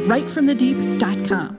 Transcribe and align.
at 0.00 0.08
writefromthedeep.com. 0.08 1.58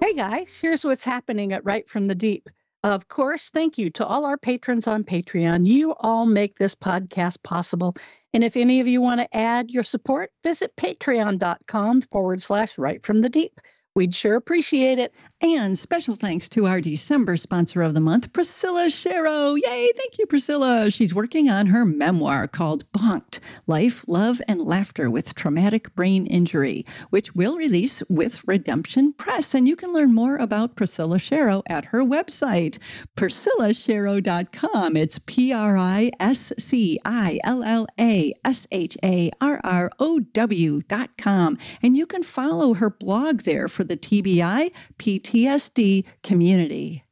Hey 0.00 0.14
guys, 0.14 0.58
here's 0.60 0.84
what's 0.84 1.04
happening 1.04 1.52
at 1.52 1.64
Write 1.64 1.88
From 1.88 2.06
the 2.06 2.14
Deep. 2.14 2.48
Of 2.84 3.08
course, 3.08 3.48
thank 3.48 3.78
you 3.78 3.90
to 3.90 4.04
all 4.04 4.24
our 4.24 4.36
patrons 4.36 4.86
on 4.86 5.04
Patreon. 5.04 5.66
You 5.66 5.94
all 6.00 6.26
make 6.26 6.58
this 6.58 6.74
podcast 6.74 7.42
possible. 7.44 7.94
And 8.34 8.42
if 8.42 8.56
any 8.56 8.80
of 8.80 8.88
you 8.88 9.00
want 9.00 9.20
to 9.20 9.36
add 9.36 9.70
your 9.70 9.84
support, 9.84 10.30
visit 10.42 10.74
patreon.com 10.76 12.02
forward 12.02 12.42
slash 12.42 12.76
write 12.76 13.06
From 13.06 13.20
the 13.20 13.28
Deep. 13.28 13.60
We'd 13.94 14.14
sure 14.14 14.36
appreciate 14.36 14.98
it. 14.98 15.14
And 15.44 15.76
special 15.76 16.14
thanks 16.14 16.48
to 16.50 16.68
our 16.68 16.80
December 16.80 17.36
sponsor 17.36 17.82
of 17.82 17.94
the 17.94 18.00
month, 18.00 18.32
Priscilla 18.32 18.86
Sharrow. 18.86 19.58
Yay, 19.60 19.90
thank 19.96 20.16
you, 20.16 20.24
Priscilla. 20.24 20.88
She's 20.88 21.16
working 21.16 21.50
on 21.50 21.66
her 21.66 21.84
memoir 21.84 22.46
called 22.46 22.84
Bonked 22.92 23.40
Life, 23.66 24.04
Love, 24.06 24.40
and 24.46 24.62
Laughter 24.62 25.10
with 25.10 25.34
Traumatic 25.34 25.92
Brain 25.96 26.26
Injury, 26.26 26.86
which 27.10 27.34
will 27.34 27.56
release 27.56 28.04
with 28.08 28.46
Redemption 28.46 29.14
Press. 29.14 29.52
And 29.52 29.66
you 29.66 29.74
can 29.74 29.92
learn 29.92 30.14
more 30.14 30.36
about 30.36 30.76
Priscilla 30.76 31.16
Sharrow 31.16 31.64
at 31.66 31.86
her 31.86 32.04
website, 32.04 32.78
priscillasharrow.com. 33.16 34.96
It's 34.96 35.18
P 35.18 35.52
R 35.52 35.76
I 35.76 36.12
S 36.20 36.52
C 36.56 37.00
I 37.04 37.40
L 37.42 37.64
L 37.64 37.88
A 37.98 38.32
S 38.44 38.68
H 38.70 38.96
A 39.02 39.32
R 39.40 39.60
R 39.64 39.90
O 39.98 40.20
W.com. 40.20 41.58
And 41.82 41.96
you 41.96 42.06
can 42.06 42.22
follow 42.22 42.74
her 42.74 42.90
blog 42.90 43.40
there 43.40 43.66
for 43.66 43.82
the 43.82 43.96
TBI, 43.96 44.70
PT 44.98 45.31
PTSD 45.32 46.04
community. 46.22 47.04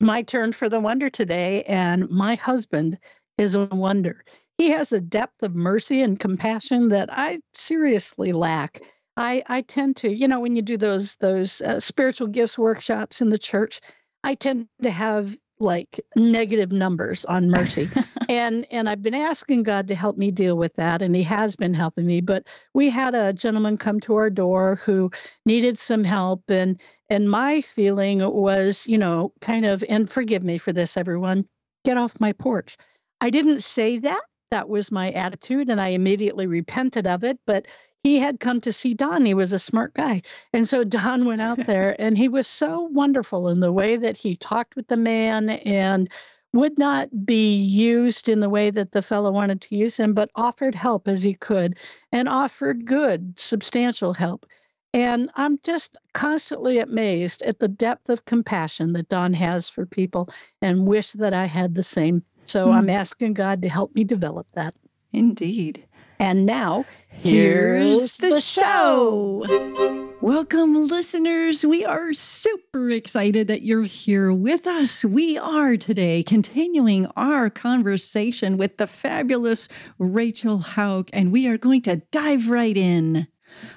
My 0.00 0.22
turn 0.22 0.52
for 0.52 0.68
the 0.68 0.80
wonder 0.80 1.08
today, 1.08 1.62
and 1.64 2.08
my 2.10 2.34
husband 2.34 2.98
is 3.38 3.54
a 3.54 3.66
wonder. 3.66 4.24
He 4.58 4.70
has 4.70 4.92
a 4.92 5.00
depth 5.00 5.42
of 5.42 5.54
mercy 5.54 6.02
and 6.02 6.18
compassion 6.18 6.88
that 6.88 7.08
I 7.12 7.40
seriously 7.54 8.32
lack. 8.32 8.80
I, 9.16 9.42
I 9.46 9.62
tend 9.62 9.96
to, 9.98 10.12
you 10.12 10.26
know, 10.26 10.40
when 10.40 10.56
you 10.56 10.62
do 10.62 10.76
those 10.76 11.14
those 11.16 11.60
uh, 11.62 11.78
spiritual 11.78 12.26
gifts 12.26 12.58
workshops 12.58 13.20
in 13.20 13.28
the 13.30 13.38
church, 13.38 13.80
I 14.24 14.34
tend 14.34 14.66
to 14.82 14.90
have 14.90 15.36
like 15.60 16.00
negative 16.16 16.72
numbers 16.72 17.24
on 17.24 17.50
mercy. 17.50 17.88
and 18.28 18.66
and 18.70 18.88
I've 18.88 19.02
been 19.02 19.14
asking 19.14 19.62
God 19.64 19.88
to 19.88 19.94
help 19.94 20.16
me 20.16 20.30
deal 20.30 20.56
with 20.56 20.74
that 20.76 21.02
and 21.02 21.14
he 21.14 21.22
has 21.24 21.56
been 21.56 21.74
helping 21.74 22.06
me, 22.06 22.20
but 22.20 22.46
we 22.74 22.90
had 22.90 23.14
a 23.14 23.32
gentleman 23.32 23.76
come 23.76 24.00
to 24.00 24.14
our 24.16 24.30
door 24.30 24.80
who 24.84 25.10
needed 25.46 25.78
some 25.78 26.04
help 26.04 26.42
and 26.48 26.80
and 27.08 27.30
my 27.30 27.60
feeling 27.60 28.18
was, 28.18 28.86
you 28.86 28.98
know, 28.98 29.32
kind 29.40 29.66
of 29.66 29.84
and 29.88 30.08
forgive 30.08 30.42
me 30.42 30.58
for 30.58 30.72
this 30.72 30.96
everyone, 30.96 31.46
get 31.84 31.96
off 31.96 32.20
my 32.20 32.32
porch. 32.32 32.76
I 33.20 33.30
didn't 33.30 33.62
say 33.62 33.98
that. 34.00 34.22
That 34.50 34.68
was 34.68 34.92
my 34.92 35.10
attitude 35.10 35.68
and 35.68 35.80
I 35.80 35.88
immediately 35.88 36.46
repented 36.46 37.06
of 37.06 37.24
it, 37.24 37.38
but 37.46 37.66
he 38.04 38.18
had 38.18 38.38
come 38.38 38.60
to 38.60 38.72
see 38.72 38.94
Don. 38.94 39.24
He 39.24 39.34
was 39.34 39.52
a 39.52 39.58
smart 39.58 39.94
guy. 39.94 40.20
And 40.52 40.68
so 40.68 40.84
Don 40.84 41.24
went 41.24 41.40
out 41.40 41.58
there 41.66 41.96
and 41.98 42.16
he 42.16 42.28
was 42.28 42.46
so 42.46 42.82
wonderful 42.92 43.48
in 43.48 43.60
the 43.60 43.72
way 43.72 43.96
that 43.96 44.18
he 44.18 44.36
talked 44.36 44.76
with 44.76 44.88
the 44.88 44.96
man 44.96 45.50
and 45.50 46.08
would 46.54 46.78
not 46.78 47.26
be 47.26 47.56
used 47.56 48.28
in 48.28 48.40
the 48.40 48.48
way 48.48 48.70
that 48.70 48.92
the 48.92 49.02
fellow 49.02 49.30
wanted 49.30 49.60
to 49.60 49.76
use 49.76 49.96
him, 49.96 50.14
but 50.14 50.30
offered 50.36 50.74
help 50.74 51.08
as 51.08 51.24
he 51.24 51.34
could 51.34 51.76
and 52.12 52.28
offered 52.28 52.86
good, 52.86 53.38
substantial 53.38 54.14
help. 54.14 54.46
And 54.92 55.28
I'm 55.34 55.58
just 55.64 55.98
constantly 56.12 56.78
amazed 56.78 57.42
at 57.42 57.58
the 57.58 57.66
depth 57.66 58.08
of 58.08 58.24
compassion 58.26 58.92
that 58.92 59.08
Don 59.08 59.32
has 59.32 59.68
for 59.68 59.84
people 59.84 60.28
and 60.62 60.86
wish 60.86 61.12
that 61.12 61.34
I 61.34 61.46
had 61.46 61.74
the 61.74 61.82
same. 61.82 62.22
So 62.44 62.68
mm. 62.68 62.74
I'm 62.74 62.88
asking 62.88 63.34
God 63.34 63.60
to 63.62 63.68
help 63.68 63.92
me 63.96 64.04
develop 64.04 64.46
that. 64.54 64.74
Indeed. 65.12 65.84
And 66.24 66.46
now, 66.46 66.86
here's, 67.10 68.16
the, 68.16 68.30
the 68.30 68.40
show. 68.40 69.44
show. 69.46 70.14
Welcome, 70.22 70.86
listeners. 70.86 71.66
We 71.66 71.84
are 71.84 72.14
super 72.14 72.88
excited 72.90 73.46
that 73.48 73.60
you're 73.60 73.82
here 73.82 74.32
with 74.32 74.66
us. 74.66 75.04
We 75.04 75.36
are 75.36 75.76
today 75.76 76.22
continuing 76.22 77.08
our 77.14 77.50
conversation 77.50 78.56
with 78.56 78.78
the 78.78 78.86
fabulous 78.86 79.68
Rachel 79.98 80.60
Hauck, 80.60 81.10
and 81.12 81.30
we 81.30 81.46
are 81.46 81.58
going 81.58 81.82
to 81.82 81.96
dive 82.10 82.48
right 82.48 82.74
in. 82.74 83.26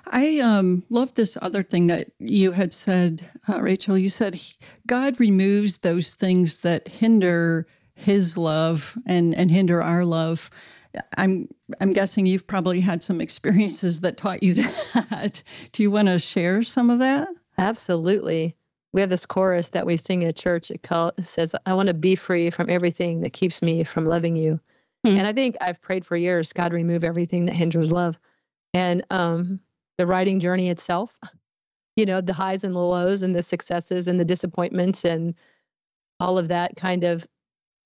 I 0.06 0.40
um, 0.40 0.86
love 0.90 1.16
this 1.16 1.38
other 1.42 1.64
thing 1.64 1.88
that 1.88 2.12
you 2.18 2.54
had 2.54 2.72
said, 2.72 3.30
uh, 3.50 3.62
Rachel. 3.62 3.98
You 3.98 4.08
said 4.08 4.40
God 4.88 5.20
removes 5.20 5.80
those 5.80 6.16
things 6.16 6.62
that 6.62 6.88
hinder 6.88 7.68
His 7.94 8.38
love 8.38 8.98
and 9.06 9.36
and 9.36 9.52
hinder 9.52 9.84
our 9.84 10.06
love. 10.06 10.50
I'm 11.18 11.50
I'm 11.80 11.94
guessing 11.94 12.26
you've 12.26 12.48
probably 12.48 12.80
had 12.80 13.04
some 13.04 13.22
experiences 13.22 14.02
that 14.02 14.18
taught 14.18 14.44
you 14.44 14.54
that. 14.94 15.44
Do 15.72 15.84
you 15.84 15.92
want 15.92 16.08
to 16.08 16.20
share 16.20 16.64
some 16.64 16.90
of 16.90 17.00
that? 17.00 17.28
Absolutely. 17.58 18.56
We 18.94 19.02
have 19.02 19.10
this 19.10 19.26
chorus 19.26 19.70
that 19.70 19.86
we 19.86 19.98
sing 19.98 20.24
at 20.24 20.36
church. 20.36 20.72
It, 20.72 20.84
call, 20.84 21.12
it 21.18 21.26
says, 21.26 21.56
"I 21.66 21.74
want 21.74 21.88
to 21.88 21.94
be 21.94 22.16
free 22.16 22.50
from 22.50 22.70
everything 22.70 23.22
that 23.22 23.34
keeps 23.34 23.62
me 23.62 23.84
from 23.84 24.06
loving 24.06 24.36
you." 24.36 24.60
Hmm. 25.06 25.18
And 25.18 25.28
I 25.28 25.34
think 25.34 25.58
I've 25.62 25.82
prayed 25.82 26.06
for 26.06 26.18
years, 26.18 26.54
God, 26.54 26.74
remove 26.74 27.04
everything 27.04 27.46
that 27.46 27.56
hinders 27.56 27.92
love. 27.92 28.20
And 28.74 29.06
um, 29.10 29.60
the 29.98 30.08
writing 30.08 30.40
journey 30.40 30.70
itself, 30.70 31.20
you 31.96 32.06
know, 32.06 32.22
the 32.22 32.34
highs 32.34 32.64
and 32.64 32.76
the 32.76 32.80
lows, 32.80 33.24
and 33.24 33.36
the 33.36 33.44
successes 33.44 34.08
and 34.08 34.20
the 34.20 34.26
disappointments, 34.26 35.06
and 35.06 35.36
all 36.20 36.38
of 36.38 36.48
that 36.48 36.76
kind 36.76 37.04
of 37.04 37.28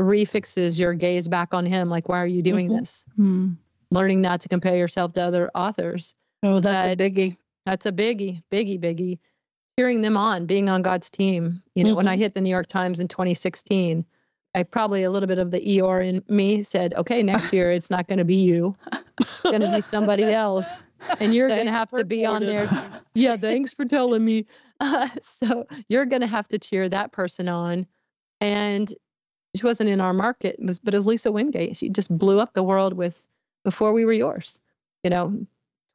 refixes 0.04 0.80
your 0.80 0.94
gaze 0.94 1.28
back 1.28 1.54
on 1.54 1.66
him. 1.66 1.90
Like, 1.90 2.10
why 2.10 2.20
are 2.20 2.28
you 2.28 2.42
doing 2.42 2.68
mm-hmm. 2.68 2.78
this? 2.78 3.06
Mm. 3.20 3.58
Learning 3.92 4.22
not 4.22 4.42
to 4.42 4.50
compare 4.50 4.78
yourself 4.78 5.14
to 5.14 5.22
other 5.22 5.52
authors. 5.56 6.16
Oh, 6.44 6.60
that's 6.60 6.98
that, 6.98 7.02
a 7.02 7.10
biggie. 7.10 7.38
That's 7.66 7.86
a 7.86 7.92
biggie, 7.92 8.42
biggie, 8.52 8.80
biggie. 8.80 9.20
Cheering 9.78 10.02
them 10.02 10.18
on, 10.18 10.46
being 10.46 10.70
on 10.70 10.82
God's 10.82 11.10
team. 11.10 11.62
You 11.76 11.84
know, 11.84 11.90
mm-hmm. 11.92 11.98
when 11.98 12.08
I 12.08 12.14
mm-hmm. 12.14 12.22
hit 12.22 12.36
the 12.36 12.42
New 12.42 12.50
York 12.50 12.68
Times 12.68 13.00
in 13.00 13.08
2016, 13.08 14.06
I 14.54 14.64
probably 14.64 15.04
a 15.04 15.12
little 15.12 15.28
bit 15.28 15.40
of 15.40 15.52
the 15.52 15.62
Eeyore 15.62 16.06
in 16.06 16.24
me 16.28 16.62
said, 16.62 16.94
okay, 16.96 17.24
next 17.24 17.54
year 17.54 17.72
it's 17.72 17.90
not 17.90 18.08
going 18.08 18.18
to 18.18 18.26
be 18.26 18.36
you. 18.36 18.76
It's 19.20 19.40
going 19.42 19.62
to 19.62 19.72
be 19.72 19.82
somebody 19.82 20.24
else. 20.24 20.88
And 21.20 21.34
you're 21.34 21.48
going 21.48 21.66
to 21.66 21.72
have 21.72 21.90
to 21.92 22.04
be 22.04 22.26
on 22.26 22.46
there. 22.46 22.70
yeah, 23.14 23.38
thanks 23.38 23.74
for 23.74 23.86
telling 23.86 24.26
me. 24.26 24.46
Uh, 24.80 25.08
so 25.22 25.66
you're 25.88 26.06
going 26.06 26.22
to 26.22 26.28
have 26.28 26.48
to 26.50 26.60
cheer 26.60 26.90
that 26.90 27.12
person 27.14 27.48
on. 27.48 27.88
And 28.42 28.94
she 29.56 29.66
wasn't 29.66 29.90
in 29.90 30.00
our 30.00 30.14
market, 30.14 30.58
but 30.84 30.94
was 30.94 31.08
Lisa 31.08 31.32
Wingate. 31.32 31.78
She 31.78 31.90
just 31.90 32.16
blew 32.18 32.40
up 32.40 32.54
the 32.54 32.64
world 32.64 32.94
with 32.94 33.28
Before 33.64 33.92
We 33.92 34.06
Were 34.06 34.14
Yours, 34.14 34.60
you 35.04 35.10
know, 35.10 35.46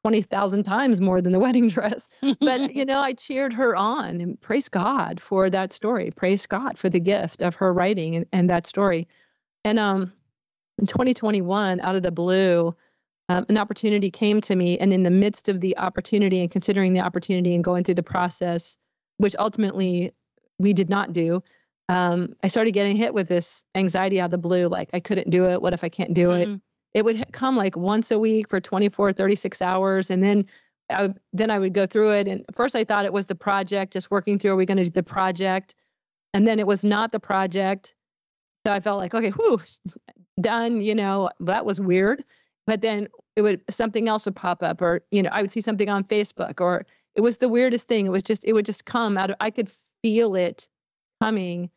20,000 0.03 0.63
times 0.63 1.01
more 1.01 1.21
than 1.21 1.33
the 1.33 1.39
wedding 1.47 1.67
dress. 1.67 2.09
but, 2.39 2.75
you 2.75 2.85
know, 2.85 2.99
I 2.99 3.13
cheered 3.13 3.53
her 3.53 3.75
on 3.75 4.21
and 4.21 4.39
praise 4.41 4.69
God 4.69 5.19
for 5.19 5.49
that 5.49 5.73
story. 5.73 6.11
Praise 6.11 6.45
God 6.45 6.77
for 6.77 6.89
the 6.89 6.99
gift 6.99 7.41
of 7.41 7.55
her 7.55 7.73
writing 7.73 8.15
and, 8.15 8.25
and 8.31 8.49
that 8.49 8.67
story. 8.67 9.07
And 9.65 9.79
um, 9.79 10.13
in 10.77 10.85
2021, 10.85 11.81
out 11.81 11.95
of 11.95 12.03
the 12.03 12.11
blue, 12.11 12.75
um, 13.29 13.45
an 13.49 13.57
opportunity 13.57 14.11
came 14.11 14.39
to 14.41 14.55
me. 14.55 14.77
And 14.77 14.93
in 14.93 15.03
the 15.03 15.11
midst 15.11 15.49
of 15.49 15.61
the 15.61 15.77
opportunity 15.77 16.39
and 16.41 16.49
considering 16.49 16.93
the 16.93 17.01
opportunity 17.01 17.55
and 17.55 17.63
going 17.63 17.83
through 17.83 17.95
the 17.95 18.03
process, 18.03 18.77
which 19.17 19.35
ultimately 19.39 20.13
we 20.59 20.73
did 20.73 20.89
not 20.89 21.11
do, 21.11 21.43
um, 21.89 22.33
I 22.43 22.47
started 22.47 22.71
getting 22.71 22.95
hit 22.95 23.13
with 23.13 23.27
this 23.27 23.63
anxiety 23.75 24.19
out 24.19 24.25
of 24.25 24.31
the 24.31 24.37
blue. 24.37 24.67
Like, 24.67 24.89
I 24.93 24.99
couldn't 24.99 25.29
do 25.29 25.45
it. 25.45 25.61
What 25.61 25.73
if 25.73 25.83
I 25.83 25.89
can't 25.89 26.13
do 26.13 26.31
it? 26.31 26.47
Mm-hmm. 26.47 26.55
It 26.93 27.05
would 27.05 27.31
come 27.31 27.55
like 27.55 27.77
once 27.77 28.11
a 28.11 28.19
week 28.19 28.49
for 28.49 28.59
24, 28.59 29.13
36 29.13 29.61
hours. 29.61 30.09
And 30.09 30.23
then 30.23 30.45
I 30.89 31.03
would, 31.03 31.19
then 31.31 31.51
I 31.51 31.59
would 31.59 31.73
go 31.73 31.85
through 31.85 32.11
it. 32.13 32.27
And 32.27 32.43
first 32.53 32.75
I 32.75 32.83
thought 32.83 33.05
it 33.05 33.13
was 33.13 33.27
the 33.27 33.35
project, 33.35 33.93
just 33.93 34.11
working 34.11 34.39
through, 34.39 34.51
are 34.51 34.55
we 34.55 34.65
going 34.65 34.77
to 34.77 34.83
do 34.83 34.89
the 34.89 35.03
project? 35.03 35.75
And 36.33 36.45
then 36.45 36.59
it 36.59 36.67
was 36.67 36.83
not 36.83 37.11
the 37.11 37.19
project. 37.19 37.93
So 38.65 38.73
I 38.73 38.79
felt 38.79 38.99
like, 38.99 39.13
okay, 39.13 39.29
whew, 39.29 39.61
done. 40.41 40.81
You 40.81 40.95
know, 40.95 41.29
that 41.39 41.65
was 41.65 41.79
weird. 41.79 42.23
But 42.65 42.81
then 42.81 43.07
it 43.37 43.43
would, 43.43 43.61
something 43.69 44.09
else 44.09 44.25
would 44.25 44.35
pop 44.35 44.61
up 44.61 44.81
or, 44.81 45.01
you 45.11 45.23
know, 45.23 45.29
I 45.31 45.41
would 45.41 45.51
see 45.51 45.61
something 45.61 45.89
on 45.89 46.03
Facebook 46.03 46.59
or 46.59 46.85
it 47.15 47.21
was 47.21 47.37
the 47.37 47.47
weirdest 47.47 47.87
thing. 47.87 48.05
It 48.05 48.09
was 48.09 48.23
just, 48.23 48.43
it 48.43 48.53
would 48.53 48.65
just 48.65 48.85
come 48.85 49.17
out 49.17 49.29
of, 49.29 49.37
I 49.39 49.51
could 49.51 49.69
feel 50.01 50.35
it 50.35 50.67
coming 51.21 51.69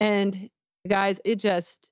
and 0.00 0.48
guys, 0.88 1.20
it 1.24 1.36
just 1.36 1.90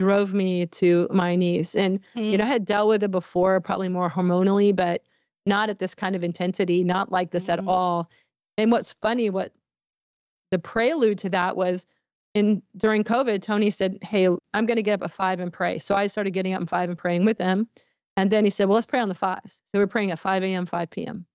drove 0.00 0.34
me 0.34 0.66
to 0.66 1.08
my 1.12 1.36
knees. 1.36 1.76
And, 1.76 2.00
mm. 2.16 2.32
you 2.32 2.36
know, 2.36 2.44
I 2.44 2.48
had 2.48 2.64
dealt 2.64 2.88
with 2.88 3.02
it 3.04 3.10
before, 3.10 3.60
probably 3.60 3.88
more 3.88 4.10
hormonally, 4.10 4.74
but 4.74 5.02
not 5.46 5.70
at 5.70 5.78
this 5.78 5.94
kind 5.94 6.16
of 6.16 6.24
intensity, 6.24 6.82
not 6.82 7.12
like 7.12 7.30
this 7.30 7.46
Mhm. 7.46 7.52
at 7.52 7.66
all. 7.66 8.10
And 8.58 8.72
what's 8.72 8.92
funny, 8.94 9.30
what 9.30 9.52
the 10.50 10.58
prelude 10.58 11.18
to 11.18 11.30
that 11.30 11.56
was 11.56 11.86
in 12.34 12.62
during 12.76 13.04
COVID, 13.04 13.42
Tony 13.42 13.70
said, 13.70 13.98
Hey, 14.02 14.26
I'm 14.54 14.66
going 14.66 14.76
to 14.76 14.82
get 14.82 14.94
up 14.94 15.04
at 15.04 15.12
five 15.12 15.40
and 15.40 15.52
pray. 15.52 15.78
So 15.78 15.94
I 15.94 16.06
started 16.06 16.32
getting 16.32 16.54
up 16.54 16.62
at 16.62 16.68
five 16.68 16.88
and 16.88 16.98
praying 16.98 17.24
with 17.24 17.38
him. 17.38 17.68
And 18.16 18.30
then 18.30 18.44
he 18.44 18.50
said, 18.50 18.68
Well, 18.68 18.74
let's 18.74 18.86
pray 18.86 19.00
on 19.00 19.08
the 19.08 19.14
fives. 19.14 19.62
So 19.66 19.78
we're 19.78 19.86
praying 19.86 20.10
at 20.10 20.18
5 20.18 20.42
a.m., 20.42 20.66
5 20.66 20.90
p.m. 20.90 21.26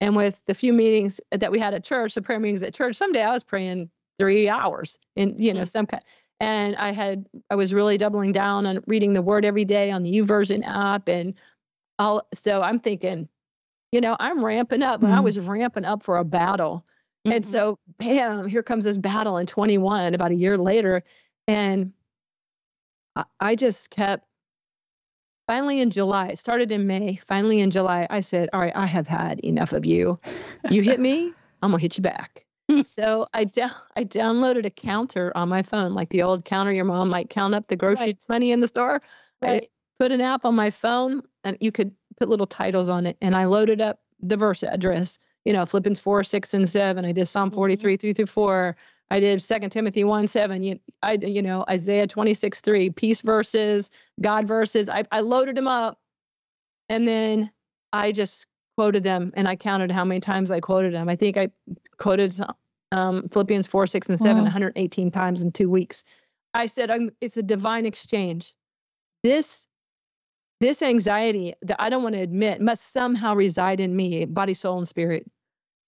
And 0.00 0.16
with 0.16 0.40
the 0.46 0.54
few 0.54 0.72
meetings 0.72 1.20
that 1.30 1.50
we 1.50 1.58
had 1.58 1.74
at 1.74 1.84
church, 1.84 2.14
the 2.14 2.22
prayer 2.22 2.40
meetings 2.40 2.62
at 2.62 2.74
church, 2.74 2.96
someday 2.96 3.22
I 3.22 3.32
was 3.32 3.44
praying 3.44 3.90
three 4.20 4.48
hours 4.48 4.98
in, 5.16 5.34
you 5.38 5.52
know, 5.54 5.64
some 5.64 5.86
kind. 5.86 6.02
And 6.40 6.76
I 6.76 6.92
had, 6.92 7.26
I 7.50 7.54
was 7.54 7.74
really 7.74 7.96
doubling 7.98 8.32
down 8.32 8.66
on 8.66 8.82
reading 8.86 9.14
the 9.14 9.22
word 9.22 9.44
every 9.44 9.64
day 9.64 9.90
on 9.90 10.02
the 10.02 10.12
YouVersion 10.12 10.62
app. 10.66 11.08
And 11.08 11.34
all, 11.98 12.26
so 12.32 12.62
I'm 12.62 12.78
thinking, 12.80 13.28
you 13.92 14.00
know, 14.00 14.16
I'm 14.20 14.44
ramping 14.44 14.82
up. 14.82 15.02
and 15.02 15.12
I 15.12 15.20
was 15.20 15.38
ramping 15.38 15.84
up 15.84 16.02
for 16.02 16.18
a 16.18 16.24
battle. 16.24 16.84
And 17.24 17.44
Mhm. 17.44 17.46
so, 17.46 17.78
bam, 17.98 18.46
here 18.46 18.62
comes 18.62 18.84
this 18.84 18.96
battle 18.96 19.36
in 19.38 19.46
21, 19.46 20.14
about 20.14 20.30
a 20.30 20.34
year 20.34 20.56
later. 20.56 21.02
And 21.48 21.92
I, 23.16 23.24
I 23.40 23.54
just 23.56 23.90
kept, 23.90 24.26
finally 25.46 25.80
in 25.80 25.90
July, 25.90 26.28
it 26.28 26.38
started 26.38 26.70
in 26.72 26.86
May. 26.86 27.16
Finally 27.16 27.60
in 27.60 27.70
July, 27.70 28.06
I 28.08 28.20
said, 28.20 28.48
All 28.52 28.60
right, 28.60 28.72
I 28.74 28.86
have 28.86 29.08
had 29.08 29.40
enough 29.40 29.72
of 29.72 29.84
you. 29.84 30.18
You 30.70 30.82
hit 30.82 31.00
me, 31.00 31.34
I'm 31.62 31.70
going 31.72 31.78
to 31.80 31.82
hit 31.82 31.98
you 31.98 32.02
back. 32.02 32.46
So 32.84 33.26
I, 33.34 33.44
down 33.44 33.70
I 33.96 34.04
downloaded 34.04 34.64
a 34.66 34.70
counter 34.70 35.32
on 35.36 35.48
my 35.48 35.62
phone, 35.62 35.94
like 35.94 36.10
the 36.10 36.22
old 36.22 36.44
counter 36.44 36.72
your 36.72 36.84
mom 36.84 37.08
might 37.08 37.30
count 37.30 37.54
up 37.54 37.68
the 37.68 37.76
grocery 37.76 38.06
Right. 38.06 38.18
money 38.28 38.52
in 38.52 38.60
the 38.60 38.66
store. 38.66 39.02
I 39.42 39.62
put 39.98 40.12
an 40.12 40.20
app 40.20 40.44
on 40.44 40.54
my 40.54 40.70
phone 40.70 41.22
and 41.44 41.56
you 41.60 41.72
could 41.72 41.92
put 42.18 42.28
little 42.28 42.46
titles 42.46 42.88
on 42.88 43.06
it. 43.06 43.16
And 43.20 43.34
I 43.34 43.44
loaded 43.46 43.80
up 43.80 44.00
the 44.20 44.36
verse 44.36 44.62
address, 44.62 45.18
you 45.44 45.52
know, 45.52 45.64
Philippians 45.66 45.98
4, 46.00 46.22
6, 46.24 46.54
and 46.54 46.68
7. 46.68 47.04
I 47.04 47.12
did 47.12 47.26
Psalm 47.26 47.50
Mhm. 47.50 47.54
43, 47.54 47.96
3 47.96 48.12
through 48.12 48.26
4. 48.26 48.76
I 49.10 49.18
did 49.20 49.40
2 49.40 49.70
Timothy 49.70 50.04
1, 50.04 50.28
7. 50.28 50.62
You, 50.62 50.78
I, 51.02 51.12
you 51.14 51.42
know, 51.42 51.64
Isaiah 51.68 52.06
26, 52.06 52.60
3, 52.60 52.90
peace 52.90 53.22
verses, 53.22 53.90
God 54.20 54.46
verses. 54.46 54.88
I, 54.88 55.04
I 55.10 55.20
loaded 55.20 55.56
them 55.56 55.66
up. 55.66 55.98
And 56.88 57.06
then 57.08 57.50
I 57.92 58.12
just 58.12 58.46
quoted 58.80 59.02
them 59.02 59.30
and 59.34 59.46
I 59.46 59.56
counted 59.56 59.90
how 59.90 60.06
many 60.06 60.20
times 60.20 60.50
I 60.50 60.58
quoted 60.58 60.94
them. 60.94 61.06
I 61.10 61.14
think 61.14 61.36
I 61.36 61.50
quoted 61.98 62.34
um, 62.92 63.28
Philippians 63.28 63.66
4, 63.66 63.86
6, 63.86 64.08
and 64.08 64.18
7 64.18 64.36
Wow. 64.38 64.42
118 64.44 65.10
times 65.10 65.42
in 65.42 65.52
two 65.52 65.68
weeks. 65.68 66.02
I 66.54 66.64
said, 66.64 66.90
I'm, 66.90 67.10
it's 67.20 67.36
a 67.36 67.42
divine 67.42 67.84
exchange. 67.84 68.54
This 69.22 69.66
this 70.60 70.80
anxiety 70.80 71.52
that 71.60 71.76
I 71.78 71.90
don't 71.90 72.02
want 72.02 72.14
to 72.14 72.22
admit 72.22 72.62
must 72.62 72.90
somehow 72.90 73.34
reside 73.34 73.80
in 73.80 73.96
me, 73.96 74.24
body, 74.24 74.54
soul, 74.54 74.78
and 74.78 74.88
spirit. 74.88 75.30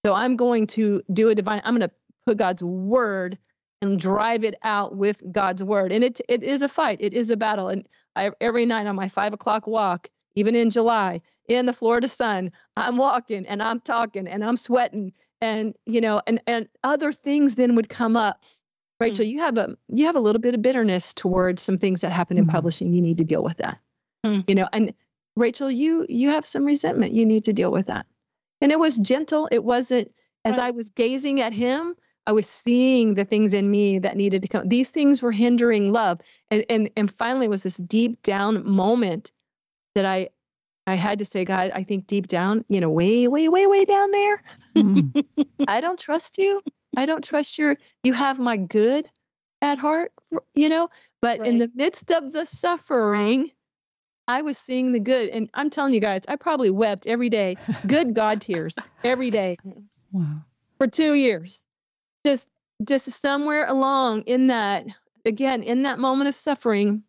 So 0.05 0.13
I'm 0.13 0.37
going 0.37 0.67
to 0.69 1.03
do 1.15 1.31
a 1.31 1.35
divine, 1.35 1.63
I'm 1.65 1.75
going 1.75 1.89
to 1.89 1.95
put 2.27 2.37
God's 2.37 2.63
word 2.63 3.39
and 3.81 3.99
drive 3.99 4.45
it 4.45 4.55
out 4.65 4.97
with 4.97 5.23
God's 5.33 5.65
word. 5.65 5.93
And 5.93 6.05
it 6.05 6.21
it 6.29 6.43
is 6.43 6.61
a 6.61 6.69
fight, 6.69 6.99
it 7.01 7.15
is 7.15 7.31
a 7.31 7.39
battle. 7.39 7.69
And 7.69 7.87
I, 8.17 8.33
every 8.41 8.67
night 8.67 8.87
on 8.87 8.97
my 8.97 9.09
five 9.09 9.33
o'clock 9.33 9.67
walk, 9.67 10.11
even 10.35 10.55
in 10.55 10.69
July, 10.69 11.23
in 11.49 11.67
the 11.67 11.73
Florida 11.73 12.09
sun, 12.09 12.51
I'm 12.77 12.97
walking 12.97 13.47
and 13.47 13.63
I'm 13.63 13.81
talking 13.81 14.27
and 14.29 14.45
I'm 14.45 14.57
sweating. 14.57 15.13
And 15.41 15.75
you 15.87 16.01
know, 16.01 16.23
and 16.27 16.41
and 16.47 16.69
other 16.85 17.13
things 17.13 17.57
then 17.57 17.75
would 17.75 17.89
come 17.89 18.17
up. 18.17 18.45
Rachel, 19.01 19.25
you 19.25 19.41
have 19.41 19.59
a 19.59 19.77
you 19.89 20.07
have 20.07 20.15
a 20.17 20.21
little 20.21 20.41
bit 20.41 20.55
of 20.55 20.63
bitterness 20.63 21.13
towards 21.13 21.61
some 21.63 21.79
things 21.79 22.01
that 22.03 22.13
happen 22.13 22.39
in 22.39 22.47
Mhm. 22.47 22.51
publishing. 22.51 22.93
You 22.95 23.03
need 23.03 23.19
to 23.19 23.25
deal 23.25 23.43
with 23.43 23.57
that 23.59 23.79
Mm. 24.25 24.49
you 24.49 24.55
know 24.55 24.69
and 24.73 24.95
rachel 25.35 25.69
you 25.69 26.07
you 26.09 26.29
have 26.29 26.47
some 26.47 26.65
resentment 26.65 27.13
you 27.13 27.27
need 27.27 27.45
to 27.45 27.53
deal 27.53 27.73
with 27.73 27.87
that 27.87 28.07
and 28.61 28.71
it 28.71 28.79
was 28.79 28.99
gentle 28.99 29.49
it 29.51 29.65
wasn't 29.65 30.09
as 30.45 30.61
i 30.61 30.71
was 30.71 30.91
gazing 30.91 31.41
at 31.41 31.53
him 31.53 31.97
i 32.29 32.31
was 32.31 32.47
seeing 32.49 33.15
the 33.15 33.25
things 33.25 33.53
in 33.53 33.69
me 33.69 33.99
that 33.99 34.17
needed 34.17 34.41
to 34.43 34.47
come 34.47 34.69
these 34.69 34.91
things 34.93 35.23
were 35.23 35.33
hindering 35.33 35.91
love 35.91 36.21
and 36.53 36.65
and 36.71 36.89
and 36.97 37.11
finally 37.11 37.47
it 37.47 37.51
was 37.51 37.65
this 37.65 37.79
deep 37.79 38.23
down 38.23 38.65
moment 38.65 39.33
that 39.97 40.05
i 40.05 40.29
i 40.87 40.95
had 40.95 41.19
to 41.19 41.25
say 41.25 41.45
god 41.45 41.71
i 41.75 41.83
think 41.83 42.07
deep 42.07 42.27
down 42.27 42.65
you 42.69 42.81
know 42.81 42.91
way 42.91 43.29
way 43.29 43.49
way 43.49 43.67
way 43.67 43.85
down 43.85 44.11
there 44.11 44.43
Mm. 44.75 45.23
I 45.69 45.83
don't 45.83 45.99
trust 45.99 46.39
you. 46.39 46.63
I 46.97 47.05
don't 47.05 47.23
trust 47.23 47.59
your 47.59 47.77
you 48.05 48.15
have 48.15 48.39
my 48.39 48.57
good 48.57 49.07
at 49.61 49.77
heart, 49.77 50.13
you 50.55 50.71
know? 50.71 50.89
But 51.21 51.47
in 51.47 51.59
the 51.59 51.71
midst 51.75 52.11
of 52.11 52.33
the 52.33 52.47
suffering, 52.47 53.51
I 54.27 54.41
was 54.41 54.57
seeing 54.57 54.93
the 54.93 54.99
good. 54.99 55.29
And 55.29 55.51
I'm 55.53 55.69
telling 55.69 55.93
you 55.93 56.01
guys, 56.01 56.23
I 56.27 56.37
probably 56.37 56.71
wept 56.71 57.07
every 57.07 57.29
day, 57.29 57.59
good 57.87 58.15
God 58.15 58.41
tears 58.41 58.75
every 59.05 59.29
day 59.31 59.59
Wow. 60.13 60.37
for 60.79 60.87
two 60.87 61.13
years. 61.13 61.67
Just 62.25 62.49
just 62.83 63.11
somewhere 63.11 63.67
along 63.67 64.23
in 64.23 64.47
that, 64.47 64.87
again, 65.27 65.63
in 65.63 65.83
that 65.83 65.99
moment 65.99 66.29
of 66.29 66.35
suffering, 66.35 67.03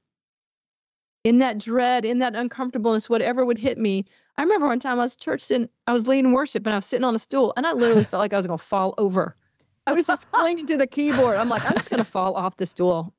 in 1.23 1.37
that 1.39 1.57
dread, 1.57 2.05
in 2.05 2.19
that 2.19 2.35
uncomfortableness, 2.35 3.09
whatever 3.09 3.45
would 3.45 3.57
hit 3.57 3.77
me. 3.77 4.05
I 4.37 4.41
remember 4.41 4.67
one 4.67 4.79
time 4.79 4.99
I 4.99 5.03
was 5.03 5.15
church 5.15 5.41
sitting, 5.41 5.69
I 5.87 5.93
was 5.93 6.07
leading 6.07 6.31
worship 6.31 6.65
and 6.65 6.73
I 6.73 6.77
was 6.77 6.85
sitting 6.85 7.05
on 7.05 7.15
a 7.15 7.19
stool 7.19 7.53
and 7.55 7.65
I 7.65 7.71
literally 7.73 8.03
felt 8.03 8.19
like 8.19 8.33
I 8.33 8.37
was 8.37 8.47
gonna 8.47 8.57
fall 8.57 8.93
over. 8.97 9.35
I 9.87 9.93
was 9.93 10.07
just 10.07 10.31
clinging 10.31 10.65
to 10.67 10.77
the 10.77 10.87
keyboard. 10.87 11.37
I'm 11.37 11.49
like, 11.49 11.65
I'm 11.65 11.73
just 11.73 11.89
gonna 11.89 12.03
fall 12.03 12.35
off 12.35 12.57
the 12.57 12.65
stool. 12.65 13.13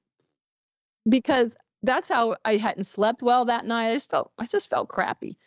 Because 1.08 1.56
that's 1.82 2.08
how 2.08 2.36
I 2.44 2.56
hadn't 2.56 2.84
slept 2.84 3.22
well 3.22 3.44
that 3.44 3.66
night. 3.66 3.90
I 3.90 3.94
just 3.94 4.10
felt 4.10 4.32
I 4.38 4.46
just 4.46 4.68
felt 4.68 4.88
crappy. 4.88 5.38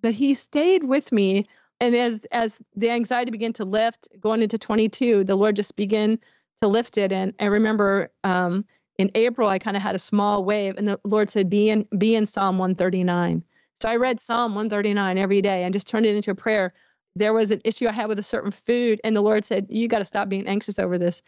But 0.00 0.12
he 0.12 0.34
stayed 0.34 0.84
with 0.84 1.12
me. 1.12 1.46
And 1.80 1.94
as 1.94 2.24
as 2.32 2.58
the 2.74 2.90
anxiety 2.90 3.30
began 3.30 3.52
to 3.54 3.64
lift 3.64 4.08
going 4.20 4.42
into 4.42 4.58
22, 4.58 5.24
the 5.24 5.36
Lord 5.36 5.56
just 5.56 5.76
began 5.76 6.18
to 6.62 6.68
lift 6.68 6.96
it. 6.96 7.12
And 7.12 7.34
I 7.40 7.46
remember 7.46 8.10
um, 8.24 8.64
in 8.98 9.10
April, 9.14 9.48
I 9.48 9.58
kind 9.58 9.76
of 9.76 9.82
had 9.82 9.94
a 9.94 9.98
small 9.98 10.44
wave, 10.44 10.74
and 10.76 10.86
the 10.86 10.98
Lord 11.04 11.30
said, 11.30 11.50
"Be 11.50 11.70
in, 11.70 11.86
be 11.98 12.14
in 12.14 12.26
Psalm 12.26 12.58
139." 12.58 13.42
So 13.80 13.90
I 13.90 13.96
read 13.96 14.20
Psalm 14.20 14.54
139 14.54 15.18
every 15.18 15.42
day 15.42 15.64
and 15.64 15.72
just 15.72 15.86
turned 15.86 16.06
it 16.06 16.16
into 16.16 16.30
a 16.30 16.34
prayer. 16.34 16.72
There 17.14 17.34
was 17.34 17.50
an 17.50 17.60
issue 17.64 17.88
I 17.88 17.92
had 17.92 18.08
with 18.08 18.18
a 18.18 18.22
certain 18.22 18.50
food, 18.50 19.00
and 19.04 19.14
the 19.14 19.22
Lord 19.22 19.44
said, 19.44 19.66
"You 19.68 19.88
got 19.88 19.98
to 19.98 20.04
stop 20.04 20.28
being 20.28 20.46
anxious 20.46 20.78
over 20.78 20.96
this." 20.98 21.22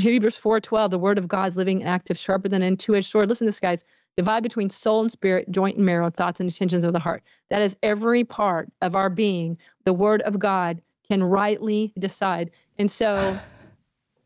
Hebrews 0.00 0.38
4:12, 0.38 0.90
the 0.90 0.98
word 0.98 1.18
of 1.18 1.28
God's 1.28 1.56
living 1.56 1.80
and 1.80 1.88
active, 1.88 2.16
sharper 2.16 2.48
than 2.48 2.62
a 2.62 2.76
two-edged 2.76 3.10
sword. 3.10 3.28
Listen 3.28 3.44
to 3.44 3.48
this, 3.48 3.60
guys. 3.60 3.84
Divide 4.16 4.42
between 4.42 4.70
soul 4.70 5.00
and 5.00 5.10
spirit, 5.10 5.50
joint 5.50 5.76
and 5.76 5.86
marrow, 5.86 6.10
thoughts 6.10 6.40
and 6.40 6.48
intentions 6.48 6.84
of 6.84 6.92
the 6.92 6.98
heart. 6.98 7.22
That 7.50 7.62
is 7.62 7.76
every 7.82 8.24
part 8.24 8.70
of 8.80 8.94
our 8.94 9.08
being. 9.08 9.58
The 9.84 9.92
word 9.92 10.22
of 10.22 10.38
God 10.38 10.82
can 11.06 11.22
rightly 11.22 11.92
decide. 11.98 12.50
And 12.78 12.90
so 12.90 13.38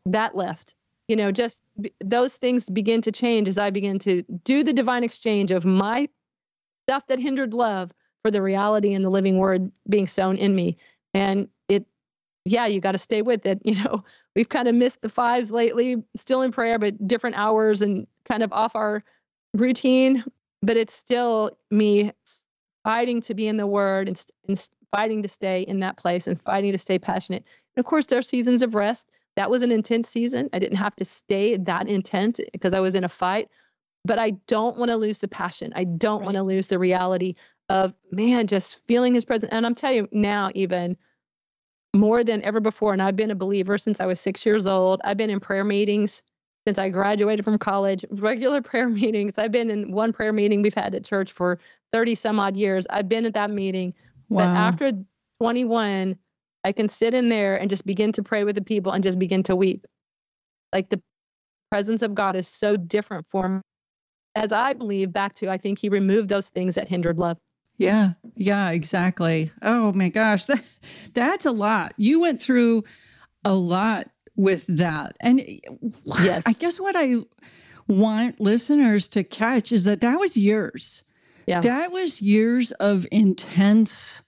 that 0.05 0.35
left. 0.35 0.75
You 1.07 1.15
know, 1.15 1.31
just 1.31 1.63
b- 1.79 1.93
those 2.03 2.35
things 2.37 2.69
begin 2.69 3.01
to 3.01 3.11
change 3.11 3.47
as 3.47 3.57
I 3.57 3.69
begin 3.69 3.99
to 3.99 4.23
do 4.43 4.63
the 4.63 4.73
divine 4.73 5.03
exchange 5.03 5.51
of 5.51 5.65
my 5.65 6.09
stuff 6.87 7.07
that 7.07 7.19
hindered 7.19 7.53
love 7.53 7.91
for 8.23 8.31
the 8.31 8.41
reality 8.41 8.93
and 8.93 9.03
the 9.03 9.09
living 9.09 9.37
word 9.37 9.71
being 9.89 10.07
sown 10.07 10.37
in 10.37 10.55
me. 10.55 10.77
And 11.13 11.47
it, 11.69 11.85
yeah, 12.45 12.65
you 12.65 12.79
got 12.79 12.93
to 12.93 12.97
stay 12.97 13.21
with 13.21 13.45
it. 13.45 13.61
You 13.65 13.75
know, 13.83 14.03
we've 14.35 14.49
kind 14.49 14.67
of 14.67 14.75
missed 14.75 15.01
the 15.01 15.09
fives 15.09 15.51
lately, 15.51 16.03
still 16.15 16.41
in 16.41 16.51
prayer, 16.51 16.79
but 16.79 17.07
different 17.07 17.37
hours 17.37 17.81
and 17.81 18.07
kind 18.25 18.43
of 18.43 18.51
off 18.53 18.75
our 18.75 19.03
routine. 19.53 20.23
But 20.61 20.77
it's 20.77 20.93
still 20.93 21.51
me 21.71 22.11
fighting 22.83 23.21
to 23.21 23.33
be 23.33 23.47
in 23.47 23.57
the 23.57 23.67
word 23.67 24.07
and, 24.07 24.25
and 24.47 24.69
fighting 24.91 25.21
to 25.21 25.29
stay 25.29 25.61
in 25.61 25.79
that 25.81 25.97
place 25.97 26.27
and 26.27 26.41
fighting 26.41 26.71
to 26.71 26.77
stay 26.77 26.97
passionate. 26.97 27.43
And 27.75 27.83
of 27.83 27.85
course, 27.85 28.05
there 28.05 28.19
are 28.19 28.23
seasons 28.23 28.61
of 28.61 28.75
rest. 28.75 29.09
That 29.37 29.49
was 29.49 29.61
an 29.61 29.71
intense 29.71 30.09
season. 30.09 30.49
I 30.51 30.59
didn't 30.59 30.77
have 30.77 30.95
to 30.97 31.05
stay 31.05 31.55
that 31.55 31.87
intense 31.87 32.39
because 32.51 32.73
I 32.73 32.79
was 32.79 32.95
in 32.95 33.03
a 33.03 33.09
fight. 33.09 33.47
But 34.03 34.19
I 34.19 34.31
don't 34.47 34.77
want 34.77 34.89
to 34.89 34.97
lose 34.97 35.19
the 35.19 35.27
passion. 35.27 35.71
I 35.75 35.83
don't 35.83 36.23
want 36.23 36.35
to 36.35 36.43
lose 36.43 36.67
the 36.67 36.79
reality 36.79 37.35
of, 37.69 37.93
man, 38.11 38.47
just 38.47 38.79
feeling 38.87 39.13
his 39.13 39.25
presence. 39.25 39.51
And 39.51 39.65
I'm 39.65 39.75
telling 39.75 39.97
you 39.97 40.09
now, 40.11 40.49
even 40.55 40.97
more 41.93 42.23
than 42.23 42.41
ever 42.43 42.59
before. 42.59 42.93
And 42.93 43.01
I've 43.01 43.15
been 43.15 43.31
a 43.31 43.35
believer 43.35 43.77
since 43.77 43.99
I 43.99 44.05
was 44.05 44.19
six 44.19 44.45
years 44.45 44.65
old. 44.65 45.01
I've 45.03 45.17
been 45.17 45.29
in 45.29 45.39
prayer 45.39 45.63
meetings 45.63 46.23
since 46.65 46.79
I 46.79 46.89
graduated 46.89 47.45
from 47.45 47.57
college, 47.57 48.03
regular 48.09 48.61
prayer 48.63 48.89
meetings. 48.89 49.37
I've 49.37 49.51
been 49.51 49.69
in 49.69 49.91
one 49.91 50.13
prayer 50.13 50.33
meeting 50.33 50.61
we've 50.61 50.73
had 50.73 50.95
at 50.95 51.05
church 51.05 51.31
for 51.31 51.59
30 51.93 52.15
some 52.15 52.39
odd 52.39 52.57
years. 52.57 52.87
I've 52.89 53.07
been 53.07 53.25
at 53.25 53.33
that 53.33 53.51
meeting. 53.51 53.93
Wow. 54.29 54.45
But 54.45 54.47
after 54.49 54.91
21, 55.41 56.17
I 56.67 56.73
can 56.73 56.89
sit 56.89 57.13
in 57.13 57.29
there 57.29 57.55
and 57.55 57.69
just 57.69 57.85
begin 57.85 58.11
to 58.11 58.21
pray 58.21 58.43
with 58.43 58.55
the 58.55 58.61
people 58.61 58.91
and 58.91 59.01
just 59.01 59.17
begin 59.17 59.41
to 59.43 59.55
weep. 59.55 59.87
Like 60.73 60.89
the 60.89 61.01
presence 61.71 62.01
of 62.01 62.13
God 62.13 62.35
is 62.35 62.45
so 62.45 62.75
different 62.75 63.25
for 63.29 63.47
me. 63.47 63.61
As 64.35 64.51
I 64.51 64.73
believe 64.73 65.13
back 65.13 65.33
to, 65.35 65.49
I 65.49 65.57
think 65.57 65.79
he 65.79 65.87
removed 65.87 66.27
those 66.27 66.49
things 66.49 66.75
that 66.75 66.89
hindered 66.89 67.17
love. 67.19 67.37
Yeah, 67.77 68.13
yeah, 68.35 68.71
exactly. 68.71 69.49
Oh 69.61 69.93
my 69.93 70.09
gosh, 70.09 70.45
that, 70.47 70.61
that's 71.13 71.45
a 71.45 71.51
lot. 71.51 71.93
You 71.95 72.19
went 72.19 72.41
through 72.41 72.83
a 73.45 73.53
lot 73.53 74.09
with 74.35 74.65
that. 74.67 75.15
And 75.21 75.39
Yes. 76.21 76.43
I 76.45 76.51
guess 76.51 76.81
what 76.81 76.97
I 76.97 77.15
want 77.87 78.41
listeners 78.41 79.07
to 79.09 79.23
catch 79.23 79.71
is 79.71 79.85
that 79.85 80.01
that 80.01 80.19
was 80.19 80.35
years. 80.35 81.05
Yeah. 81.45 81.61
That 81.61 81.93
was 81.93 82.21
years 82.21 82.73
of 82.73 83.07
intense 83.09 84.21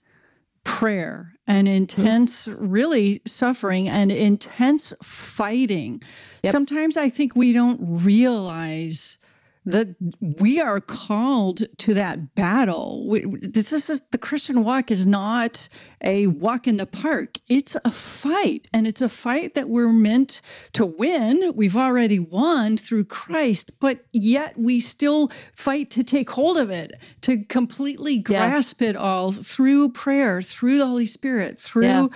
prayer 0.64 1.34
and 1.50 1.68
mm-hmm. 1.68 1.76
intense 1.76 2.48
really 2.48 3.22
suffering 3.26 3.90
and 3.90 4.12
intense 4.12 4.94
fighting 5.04 6.02
Yep. 6.44 6.52
sometimes 6.54 6.96
i 6.96 7.10
think 7.10 7.36
we 7.36 7.52
don't 7.52 7.80
realize 7.82 9.19
that 9.66 9.90
we 10.20 10.60
are 10.60 10.80
called 10.80 11.62
to 11.78 11.94
that 11.94 12.34
battle. 12.34 13.06
We, 13.08 13.26
this 13.42 13.72
is 13.90 14.02
the 14.12 14.18
Christian 14.18 14.64
walk 14.64 14.90
is 14.90 15.06
not 15.06 15.68
a 16.04 16.28
walk 16.28 16.68
in 16.68 16.78
the 16.78 16.86
park. 16.86 17.38
It's 17.50 17.76
a 17.84 17.92
fight, 17.92 18.68
and 18.74 18.88
it's 18.88 19.02
a 19.02 19.10
fight 19.10 19.54
that 19.56 19.70
we're 19.70 19.92
meant 19.94 20.42
to 20.74 20.86
win. 20.86 21.52
We've 21.56 21.78
already 21.78 22.20
won 22.20 22.78
through 22.78 23.06
Christ, 23.06 23.72
but 23.80 24.06
yet 24.14 24.58
we 24.58 24.80
still 24.80 25.30
fight 25.56 25.90
to 25.92 26.04
take 26.04 26.30
hold 26.32 26.58
of 26.58 26.70
it, 26.70 26.94
to 27.22 27.44
completely 27.46 28.16
Yeah. 28.28 28.50
grasp 28.50 28.82
it 28.82 28.96
all 28.96 29.32
through 29.34 29.90
prayer, 29.90 30.42
through 30.42 30.78
the 30.78 30.88
Holy 30.88 31.06
Spirit, 31.06 31.60
through 31.60 31.84
Yeah. 31.86 32.08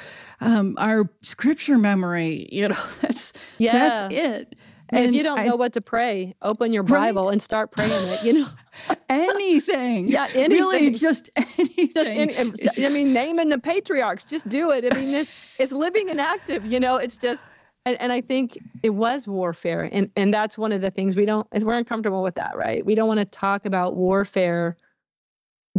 um, 0.41 0.75
our 0.79 1.09
scripture 1.21 1.77
memory. 1.77 2.47
You 2.51 2.69
know, 2.69 2.83
that's 3.01 3.33
that's 3.59 4.13
it. 4.13 4.55
And 4.95 5.05
if 5.07 5.13
you 5.13 5.23
don't 5.23 5.39
I- 5.39 5.47
know 5.47 5.55
what 5.55 5.73
to 5.73 5.81
pray, 5.81 6.35
open 6.41 6.71
your 6.73 6.83
Right. 6.83 7.13
Bible 7.13 7.29
and 7.29 7.41
start 7.41 7.71
praying 7.71 7.91
it. 7.91 8.23
You 8.23 8.33
know, 8.41 8.47
anything. 9.09 10.07
Yeah, 10.07 10.27
anything. 10.33 10.51
Really, 10.51 10.91
just 10.91 11.29
anything. 11.35 11.91
just 11.93 12.77
any, 12.79 12.85
I 12.85 12.89
mean, 12.89 13.13
naming 13.13 13.49
the 13.49 13.57
patriarchs, 13.59 14.25
just 14.25 14.47
do 14.49 14.71
it. 14.71 14.85
I 14.91 14.95
mean, 14.95 15.13
it's, 15.13 15.55
it's 15.59 15.71
living 15.71 16.09
and 16.09 16.19
active. 16.21 16.65
You 16.65 16.79
know, 16.79 16.97
it's 16.97 17.17
just, 17.17 17.43
and, 17.85 17.99
and 18.01 18.11
I 18.11 18.21
think 18.21 18.57
it 18.81 18.91
was 18.91 19.27
warfare, 19.27 19.89
and 19.91 20.09
and 20.15 20.33
that's 20.33 20.57
one 20.57 20.71
of 20.71 20.81
the 20.81 20.89
things 20.91 21.15
we 21.15 21.25
don't. 21.25 21.45
Is 21.53 21.65
we're 21.65 21.73
uncomfortable 21.77 22.23
with 22.23 22.35
that, 22.35 22.55
right? 22.55 22.85
We 22.85 22.95
don't 22.95 23.07
want 23.09 23.19
to 23.19 23.25
talk 23.25 23.65
about 23.65 23.95
warfare 23.95 24.77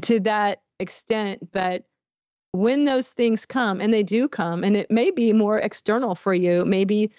to 0.03 0.21
that 0.21 0.61
extent, 0.81 1.51
but 1.53 1.85
when 2.53 2.85
those 2.85 3.13
things 3.13 3.47
come, 3.47 3.81
and 3.81 3.93
they 3.93 4.03
do 4.03 4.29
come, 4.29 4.63
and 4.65 4.77
it 4.77 4.91
may 4.91 5.11
be 5.11 5.33
more 5.33 5.59
external 5.59 6.15
for 6.15 6.35
you, 6.35 6.65
maybe 6.65 7.11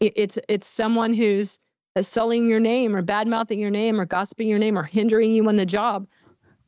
it's 0.00 0.38
it's 0.48 0.66
someone 0.66 1.14
who's 1.14 1.60
selling 2.00 2.46
your 2.46 2.60
name 2.60 2.94
or 2.94 3.02
bad 3.02 3.26
mouthing 3.26 3.58
your 3.58 3.70
name 3.70 4.00
or 4.00 4.04
gossiping 4.04 4.48
your 4.48 4.58
name 4.58 4.78
or 4.78 4.84
hindering 4.84 5.32
you 5.32 5.48
on 5.48 5.56
the 5.56 5.66
job 5.66 6.06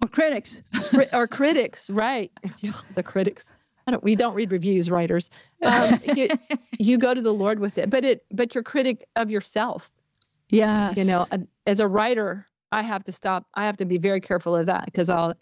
or 0.03 0.09
critics. 0.09 0.63
Cri- 0.91 1.09
or 1.13 1.29
critics, 1.29 1.89
right? 1.89 2.31
the 2.95 3.03
critics. 3.03 3.53
I 3.87 3.91
don't. 3.91 4.03
We 4.03 4.15
don't 4.15 4.35
read 4.35 4.53
reviews, 4.53 4.91
writers. 4.91 5.31
Um, 5.63 5.99
you, 6.15 6.29
you 6.79 6.99
go 6.99 7.15
to 7.15 7.21
the 7.21 7.33
Lord 7.35 7.61
with 7.61 7.79
it, 7.79 7.91
but 7.91 8.05
it. 8.05 8.25
But 8.33 8.55
you're 8.55 8.65
critic 8.65 9.07
of 9.17 9.31
yourself. 9.31 9.91
yes. 10.51 10.97
You 10.97 11.05
know, 11.05 11.27
as 11.67 11.81
a 11.81 11.89
writer, 11.89 12.47
I 12.71 12.83
have 12.83 13.05
to 13.05 13.13
stop. 13.13 13.47
I 13.55 13.65
have 13.65 13.77
to 13.79 13.85
be 13.85 13.99
very 13.99 14.21
careful 14.21 14.55
of 14.55 14.67
that 14.67 14.87
because 14.87 15.09
I'll 15.09 15.35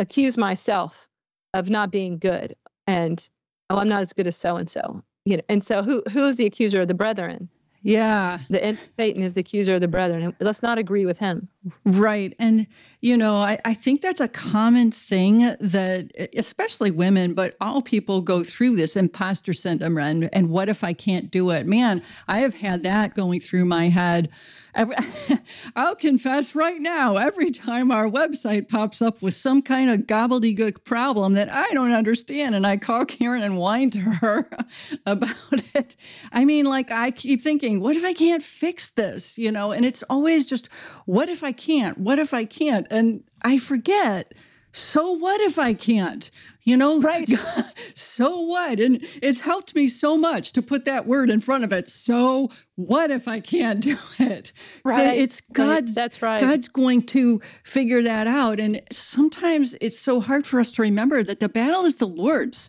accuse 0.00 0.38
myself 0.38 1.08
of 1.52 1.68
not 1.70 1.90
being 1.90 2.18
good, 2.18 2.54
and 2.86 3.26
oh, 3.68 3.78
I'm 3.78 3.88
not 3.88 4.00
as 4.00 4.12
good 4.12 4.26
as 4.26 4.36
so 4.36 4.56
and 4.56 4.68
so. 4.68 5.02
You 5.24 5.38
know, 5.38 5.42
and 5.48 5.64
so 5.64 5.82
who 5.82 6.02
who 6.10 6.26
is 6.26 6.36
the 6.36 6.46
accuser 6.46 6.82
of 6.82 6.88
the 6.88 6.94
brethren? 6.94 7.48
Yeah. 7.84 8.38
The 8.48 8.78
Satan 8.96 9.22
is 9.22 9.34
the 9.34 9.40
accuser 9.40 9.74
of 9.74 9.82
the 9.82 9.88
brethren. 9.88 10.34
Let's 10.40 10.62
not 10.62 10.78
agree 10.78 11.04
with 11.04 11.18
him. 11.18 11.48
Right. 11.84 12.34
And, 12.38 12.66
you 13.02 13.14
know, 13.14 13.36
I, 13.36 13.58
I 13.66 13.74
think 13.74 14.00
that's 14.00 14.22
a 14.22 14.28
common 14.28 14.90
thing 14.90 15.54
that, 15.60 16.10
especially 16.34 16.90
women, 16.90 17.34
but 17.34 17.56
all 17.60 17.82
people 17.82 18.22
go 18.22 18.42
through 18.42 18.76
this 18.76 18.96
imposter 18.96 19.52
syndrome 19.52 19.98
and, 19.98 20.30
and 20.32 20.48
what 20.48 20.70
if 20.70 20.82
I 20.82 20.94
can't 20.94 21.30
do 21.30 21.50
it? 21.50 21.66
Man, 21.66 22.02
I 22.26 22.40
have 22.40 22.56
had 22.56 22.84
that 22.84 23.14
going 23.14 23.40
through 23.40 23.66
my 23.66 23.90
head. 23.90 24.30
I'll 25.76 25.94
confess 25.94 26.54
right 26.54 26.80
now, 26.80 27.16
every 27.16 27.50
time 27.50 27.90
our 27.90 28.06
website 28.06 28.68
pops 28.68 29.00
up 29.00 29.22
with 29.22 29.34
some 29.34 29.62
kind 29.62 29.90
of 29.90 30.00
gobbledygook 30.00 30.84
problem 30.84 31.34
that 31.34 31.52
I 31.52 31.72
don't 31.72 31.92
understand, 31.92 32.54
and 32.54 32.66
I 32.66 32.76
call 32.76 33.04
Karen 33.04 33.42
and 33.42 33.56
whine 33.56 33.90
to 33.90 34.00
her 34.00 34.48
about 35.06 35.30
it. 35.74 35.96
I 36.32 36.44
mean, 36.44 36.64
like, 36.64 36.90
I 36.90 37.10
keep 37.10 37.42
thinking, 37.42 37.73
what 37.80 37.96
if 37.96 38.04
I 38.04 38.12
can't 38.12 38.42
fix 38.42 38.90
this? 38.90 39.38
You 39.38 39.52
know, 39.52 39.72
and 39.72 39.84
it's 39.84 40.02
always 40.04 40.46
just, 40.46 40.68
what 41.06 41.28
if 41.28 41.42
I 41.44 41.52
can't? 41.52 41.98
What 41.98 42.18
if 42.18 42.34
I 42.34 42.44
can't? 42.44 42.86
And 42.90 43.24
I 43.42 43.58
forget. 43.58 44.34
So 44.72 45.12
what 45.12 45.40
if 45.40 45.56
I 45.56 45.72
can't? 45.72 46.32
You 46.62 46.76
know, 46.76 47.00
Right. 47.00 47.28
so 47.94 48.40
what? 48.40 48.80
And 48.80 48.98
it's 49.22 49.40
helped 49.40 49.76
me 49.76 49.86
so 49.86 50.16
much 50.16 50.52
to 50.52 50.62
put 50.62 50.84
that 50.86 51.06
word 51.06 51.30
in 51.30 51.40
front 51.40 51.62
of 51.62 51.72
it. 51.72 51.88
So 51.88 52.50
what 52.74 53.12
if 53.12 53.28
I 53.28 53.38
can't 53.38 53.80
do 53.80 53.96
it? 54.18 54.52
That 54.52 54.52
Right. 54.84 55.18
It's 55.18 55.40
God's 55.40 55.94
That's 55.94 56.22
right. 56.22 56.40
God's 56.40 56.66
going 56.66 57.02
to 57.06 57.40
figure 57.62 58.02
that 58.02 58.26
out. 58.26 58.58
And 58.58 58.82
sometimes 58.90 59.76
it's 59.80 59.98
so 59.98 60.20
hard 60.20 60.44
for 60.44 60.58
us 60.58 60.72
to 60.72 60.82
remember 60.82 61.22
that 61.22 61.38
the 61.38 61.48
battle 61.48 61.84
is 61.84 61.96
the 61.96 62.08
Lord's. 62.08 62.68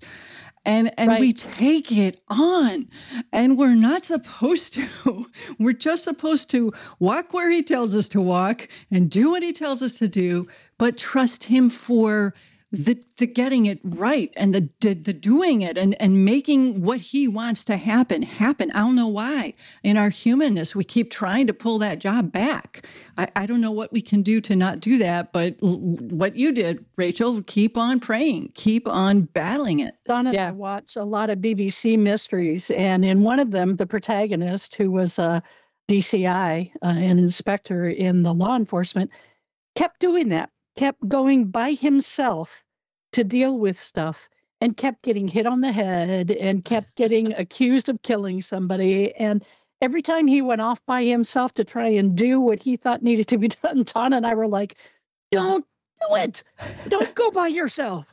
And 0.65 0.91
and 0.97 1.19
we 1.19 1.31
take 1.31 1.91
it 1.91 2.21
on. 2.27 2.89
And 3.31 3.57
we're 3.57 3.75
not 3.75 4.05
supposed 4.05 4.73
to. 4.73 5.27
We're 5.59 5.73
just 5.73 6.03
supposed 6.03 6.49
to 6.51 6.73
walk 6.99 7.33
where 7.33 7.49
he 7.49 7.61
tells 7.61 7.95
us 7.95 8.09
to 8.09 8.21
walk 8.21 8.67
and 8.91 9.09
do 9.09 9.29
what 9.29 9.43
he 9.43 9.53
tells 9.53 9.83
us 9.83 9.99
to 9.99 10.07
do, 10.07 10.47
but 10.77 10.97
trust 10.97 11.45
him 11.45 11.69
for 11.69 12.33
the, 12.75 13.01
the 13.17 13.25
getting 13.27 13.65
it 13.65 13.79
right 13.83 14.33
and 14.37 14.53
the, 14.53 14.69
the 14.81 14.93
the 14.93 15.13
doing 15.13 15.61
it 15.61 15.77
and 15.77 15.99
and 16.01 16.25
making 16.25 16.81
what 16.81 16.99
he 16.99 17.27
wants 17.27 17.63
to 17.65 17.77
happen 17.77 18.21
happen. 18.21 18.71
I 18.71 18.79
don't 18.79 18.95
know 18.95 19.07
why. 19.07 19.53
In 19.83 19.97
our 19.97 20.09
humanness, 20.09 20.75
we 20.75 20.83
keep 20.83 21.09
trying 21.09 21.47
to 21.47 21.53
pull 21.53 21.79
that 21.79 21.99
job 21.99 22.31
back. 22.31 22.85
I, 23.17 23.27
I 23.35 23.45
don't 23.45 23.61
know 23.61 23.71
what 23.71 23.93
we 23.93 24.01
can 24.01 24.21
do 24.21 24.41
to 24.41 24.55
not 24.55 24.79
do 24.79 24.97
that, 24.97 25.31
but 25.31 25.55
l- 25.63 25.77
what 25.79 26.35
you 26.35 26.51
did, 26.51 26.85
Rachel, 26.97 27.41
keep 27.43 27.77
on 27.77 27.99
praying, 27.99 28.51
keep 28.55 28.87
on 28.87 29.21
battling 29.21 29.79
it. 29.79 29.95
Donna 30.05 30.33
Yeah. 30.33 30.49
I 30.49 30.51
watch 30.51 30.95
a 30.95 31.03
lot 31.03 31.29
of 31.29 31.39
BBC 31.39 31.97
mysteries, 31.97 32.71
and 32.71 33.05
in 33.05 33.21
one 33.21 33.39
of 33.39 33.51
them, 33.51 33.77
the 33.77 33.87
protagonist, 33.87 34.75
who 34.75 34.91
was 34.91 35.17
a 35.17 35.41
DCI, 35.87 36.71
uh, 36.83 36.87
an 36.87 37.19
inspector 37.19 37.87
in 37.87 38.23
the 38.23 38.33
law 38.33 38.55
enforcement, 38.55 39.11
kept 39.75 39.99
doing 39.99 40.29
that, 40.29 40.49
kept 40.75 41.07
going 41.07 41.45
by 41.45 41.71
himself 41.73 42.64
to 43.15 43.23
deal 43.23 43.57
with 43.57 43.79
stuff, 43.79 44.29
and 44.61 44.77
kept 44.77 45.01
getting 45.03 45.27
hit 45.27 45.45
on 45.45 45.61
the 45.61 45.71
head 45.71 46.31
and 46.31 46.63
kept 46.63 46.95
getting 46.95 47.33
accused 47.37 47.89
of 47.89 48.01
killing 48.03 48.41
somebody. 48.41 49.13
And 49.15 49.43
every 49.81 50.01
time 50.01 50.27
he 50.27 50.41
went 50.41 50.61
off 50.61 50.85
by 50.85 51.03
himself 51.03 51.53
to 51.55 51.63
try 51.63 51.87
and 51.87 52.15
do 52.15 52.39
what 52.39 52.63
he 52.63 52.77
thought 52.77 53.03
needed 53.03 53.27
to 53.27 53.37
be 53.37 53.47
done, 53.63 53.83
Donna 53.83 54.17
and 54.17 54.27
I 54.27 54.33
were 54.33 54.47
like, 54.47 54.77
don't 55.31 55.65
do 56.01 56.15
it. 56.15 56.43
Don't 56.87 57.13
go 57.15 57.31
by 57.31 57.47
yourself 57.47 58.05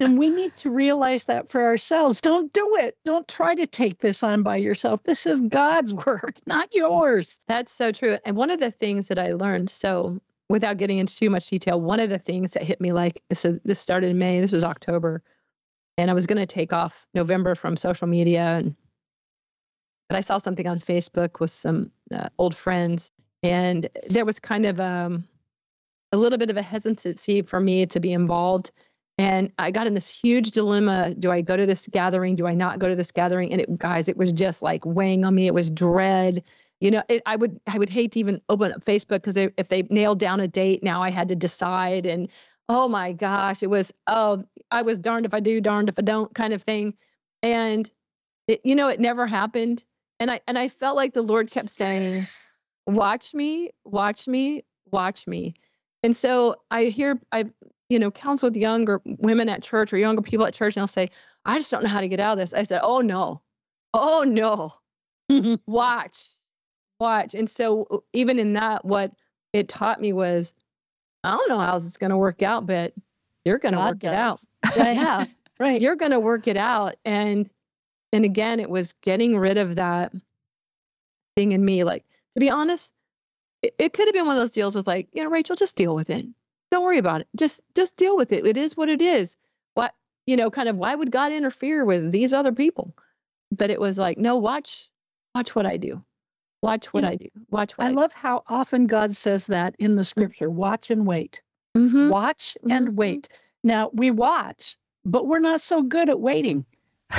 and 0.00 0.18
we 0.18 0.30
need 0.30 0.56
to 0.56 0.70
realize 0.70 1.24
that 1.24 1.50
for 1.50 1.64
ourselves. 1.64 2.20
Don't 2.20 2.52
do 2.52 2.76
it. 2.76 2.96
Don't 3.04 3.26
try 3.28 3.54
to 3.54 3.66
take 3.66 3.98
this 3.98 4.22
on 4.22 4.42
by 4.42 4.56
yourself. 4.56 5.02
This 5.04 5.26
is 5.26 5.40
God's 5.42 5.92
work, 6.06 6.34
not 6.46 6.74
yours. 6.74 7.40
That's 7.46 7.72
so 7.72 7.92
true. 7.92 8.18
And 8.24 8.36
one 8.36 8.50
of 8.50 8.60
the 8.60 8.70
things 8.70 9.08
that 9.08 9.18
I 9.18 9.32
learned, 9.32 9.70
so 9.70 10.20
without 10.48 10.76
getting 10.76 10.98
into 10.98 11.16
too 11.16 11.30
much 11.30 11.46
detail, 11.46 11.80
one 11.80 12.00
of 12.00 12.10
the 12.10 12.18
things 12.18 12.52
that 12.52 12.62
hit 12.62 12.80
me 12.80 12.92
like 12.92 13.22
so 13.32 13.58
this 13.64 13.80
started 13.80 14.10
in 14.10 14.18
May, 14.18 14.40
this 14.40 14.52
was 14.52 14.64
October, 14.64 15.22
and 15.96 16.10
I 16.10 16.14
was 16.14 16.26
going 16.26 16.38
to 16.38 16.46
take 16.46 16.72
off 16.72 17.06
November 17.14 17.54
from 17.54 17.76
social 17.76 18.06
media 18.06 18.56
and 18.58 18.74
but 20.08 20.18
I 20.18 20.20
saw 20.20 20.36
something 20.36 20.66
on 20.66 20.78
Facebook 20.80 21.40
with 21.40 21.50
some 21.50 21.90
uh, 22.14 22.28
old 22.38 22.54
friends 22.54 23.10
and 23.42 23.88
there 24.08 24.26
was 24.26 24.38
kind 24.38 24.66
of 24.66 24.78
um, 24.78 25.24
a 26.12 26.18
little 26.18 26.38
bit 26.38 26.50
of 26.50 26.58
a 26.58 26.62
hesitancy 26.62 27.40
for 27.40 27.58
me 27.58 27.86
to 27.86 28.00
be 28.00 28.12
involved 28.12 28.70
and 29.16 29.52
I 29.58 29.70
got 29.70 29.86
in 29.86 29.94
this 29.94 30.10
huge 30.10 30.50
dilemma. 30.50 31.14
Do 31.14 31.30
I 31.30 31.40
go 31.40 31.56
to 31.56 31.66
this 31.66 31.86
gathering? 31.86 32.34
Do 32.34 32.46
I 32.46 32.54
not 32.54 32.80
go 32.80 32.88
to 32.88 32.96
this 32.96 33.12
gathering? 33.12 33.52
And 33.52 33.60
it, 33.60 33.78
guys, 33.78 34.08
it 34.08 34.16
was 34.16 34.32
just 34.32 34.60
like 34.60 34.84
weighing 34.84 35.24
on 35.24 35.34
me. 35.34 35.46
It 35.46 35.54
was 35.54 35.70
dread. 35.70 36.42
You 36.84 36.90
know, 36.90 37.02
it, 37.08 37.22
I 37.24 37.36
would 37.36 37.58
I 37.66 37.78
would 37.78 37.88
hate 37.88 38.12
to 38.12 38.18
even 38.18 38.42
open 38.50 38.70
up 38.70 38.84
Facebook 38.84 39.22
because 39.22 39.38
if 39.38 39.68
they 39.70 39.84
nailed 39.88 40.18
down 40.18 40.40
a 40.40 40.46
date, 40.46 40.82
now 40.82 41.02
I 41.02 41.10
had 41.10 41.28
to 41.28 41.34
decide. 41.34 42.04
And 42.04 42.28
oh 42.68 42.88
my 42.88 43.12
gosh, 43.12 43.62
it 43.62 43.70
was 43.70 43.90
oh 44.06 44.44
I 44.70 44.82
was 44.82 44.98
darned 44.98 45.24
if 45.24 45.32
I 45.32 45.40
do, 45.40 45.62
darned 45.62 45.88
if 45.88 45.98
I 45.98 46.02
don't 46.02 46.34
kind 46.34 46.52
of 46.52 46.62
thing. 46.62 46.92
And 47.42 47.90
it, 48.48 48.60
you 48.64 48.74
know, 48.74 48.88
it 48.88 49.00
never 49.00 49.26
happened. 49.26 49.82
And 50.20 50.30
I 50.30 50.40
and 50.46 50.58
I 50.58 50.68
felt 50.68 50.94
like 50.94 51.14
the 51.14 51.22
Lord 51.22 51.50
kept 51.50 51.70
saying, 51.70 52.26
"Watch 52.86 53.32
me, 53.32 53.70
watch 53.86 54.28
me, 54.28 54.62
watch 54.90 55.26
me." 55.26 55.54
And 56.02 56.14
so 56.14 56.56
I 56.70 56.84
hear 56.84 57.18
I 57.32 57.46
you 57.88 57.98
know 57.98 58.10
counsel 58.10 58.50
with 58.50 58.58
younger 58.58 59.00
women 59.06 59.48
at 59.48 59.62
church 59.62 59.90
or 59.90 59.96
younger 59.96 60.20
people 60.20 60.44
at 60.44 60.52
church, 60.52 60.76
and 60.76 60.82
they'll 60.82 60.88
say, 60.88 61.08
"I 61.46 61.56
just 61.56 61.70
don't 61.70 61.82
know 61.82 61.88
how 61.88 62.02
to 62.02 62.08
get 62.08 62.20
out 62.20 62.32
of 62.32 62.38
this." 62.40 62.52
I 62.52 62.62
said, 62.62 62.80
"Oh 62.82 63.00
no, 63.00 63.40
oh 63.94 64.22
no, 64.26 64.74
watch, 65.66 66.26
watch." 67.00 67.34
And 67.34 67.48
so 67.48 67.86
uh, 67.90 67.98
even 68.12 68.38
in 68.38 68.52
that, 68.54 68.84
what 68.84 69.12
it 69.52 69.68
taught 69.68 70.00
me 70.00 70.12
was, 70.12 70.54
I 71.22 71.36
don't 71.36 71.48
know 71.48 71.58
how 71.58 71.74
this 71.74 71.84
is 71.86 71.96
going 71.96 72.10
to 72.10 72.16
work 72.16 72.42
out, 72.42 72.66
but 72.66 72.92
you're 73.44 73.58
going 73.58 73.74
to 73.74 73.80
work 73.80 74.02
it 74.04 74.12
out. 74.14 74.40
does. 74.64 74.76
yeah, 74.76 75.26
Right. 75.60 75.80
you're 75.80 75.96
going 75.96 76.10
to 76.12 76.20
work 76.20 76.46
it 76.48 76.56
out. 76.56 76.94
And 77.04 77.48
and 78.12 78.24
again, 78.24 78.60
it 78.60 78.70
was 78.70 78.92
getting 79.02 79.36
rid 79.38 79.58
of 79.58 79.76
that 79.76 80.12
thing 81.36 81.52
in 81.52 81.64
me. 81.64 81.84
Like 81.84 82.04
to 82.34 82.40
be 82.40 82.50
honest, 82.50 82.92
it, 83.62 83.74
it 83.78 83.92
could 83.92 84.06
have 84.08 84.14
been 84.14 84.26
one 84.26 84.36
of 84.36 84.40
those 84.40 84.50
deals 84.50 84.76
with 84.76 84.86
like, 84.86 85.08
you 85.12 85.22
know, 85.22 85.30
Rachel, 85.30 85.56
just 85.56 85.76
deal 85.76 85.94
with 85.94 86.10
it. 86.10 86.26
Don't 86.70 86.82
worry 86.84 86.98
about 86.98 87.20
it. 87.20 87.28
Just 87.36 87.60
just 87.74 87.96
deal 87.96 88.16
with 88.16 88.32
it. 88.32 88.46
It 88.46 88.56
is 88.56 88.76
what 88.76 88.88
it 88.88 89.00
is. 89.02 89.36
What 89.74 89.94
you 90.26 90.36
know, 90.36 90.50
kind 90.50 90.68
of 90.68 90.76
why 90.76 90.94
would 90.94 91.10
God 91.10 91.32
interfere 91.32 91.84
with 91.84 92.10
these 92.10 92.32
other 92.32 92.52
people? 92.52 92.94
But 93.52 93.70
it 93.70 93.80
was 93.80 93.98
like, 93.98 94.18
no, 94.18 94.36
watch, 94.36 94.88
watch 95.34 95.54
what 95.54 95.66
I 95.66 95.76
do. 95.76 96.02
Watch 96.64 96.86
what 96.94 97.02
Yeah. 97.04 97.10
I 97.10 97.16
do. 97.16 97.28
Watch 97.50 97.76
what 97.76 97.84
I 97.84 97.88
I, 97.88 97.92
love 97.92 98.12
how 98.14 98.42
often 98.48 98.86
God 98.86 99.12
says 99.14 99.46
that 99.48 99.76
in 99.78 99.96
the 99.96 100.04
scripture 100.04 100.48
watch 100.48 100.90
and 100.90 101.06
wait. 101.06 101.42
Mhm. 101.76 102.08
Watch 102.10 102.56
and 102.70 102.88
Mhm. 102.88 102.94
wait. 102.94 103.28
Now 103.62 103.90
we 103.92 104.10
watch, 104.10 104.76
but 105.04 105.26
we're 105.26 105.40
not 105.40 105.60
so 105.60 105.82
good 105.82 106.08
at 106.08 106.20
waiting. 106.20 106.64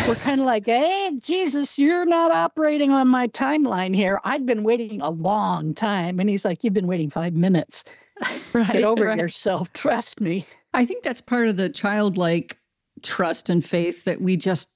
We're 0.08 0.16
kind 0.16 0.42
of 0.42 0.48
like, 0.48 0.66
hey, 0.66 1.12
Jesus, 1.22 1.78
you're 1.78 2.06
not 2.08 2.32
operating 2.32 2.90
on 2.92 3.08
my 3.08 3.28
timeline 3.28 3.96
here. 3.96 4.20
I've 4.24 4.46
been 4.46 4.64
waiting 4.64 5.00
a 5.00 5.12
long 5.12 5.74
time. 5.76 6.20
And 6.20 6.28
he's 6.28 6.44
like, 6.44 6.64
You've 6.64 6.74
been 6.74 6.88
waiting 6.88 7.10
five 7.10 7.34
minutes. 7.34 7.84
Right, 8.54 8.72
Get 8.72 8.84
over 8.84 9.06
right. 9.06 9.18
yourself. 9.18 9.72
Trust 9.74 10.22
me. 10.22 10.46
I 10.74 10.86
think 10.86 11.04
that's 11.04 11.20
part 11.22 11.50
of 11.50 11.58
the 11.58 11.70
childlike 11.70 12.58
trust 13.04 13.50
and 13.50 13.64
faith 13.64 14.06
that 14.06 14.22
we 14.22 14.38
just 14.38 14.70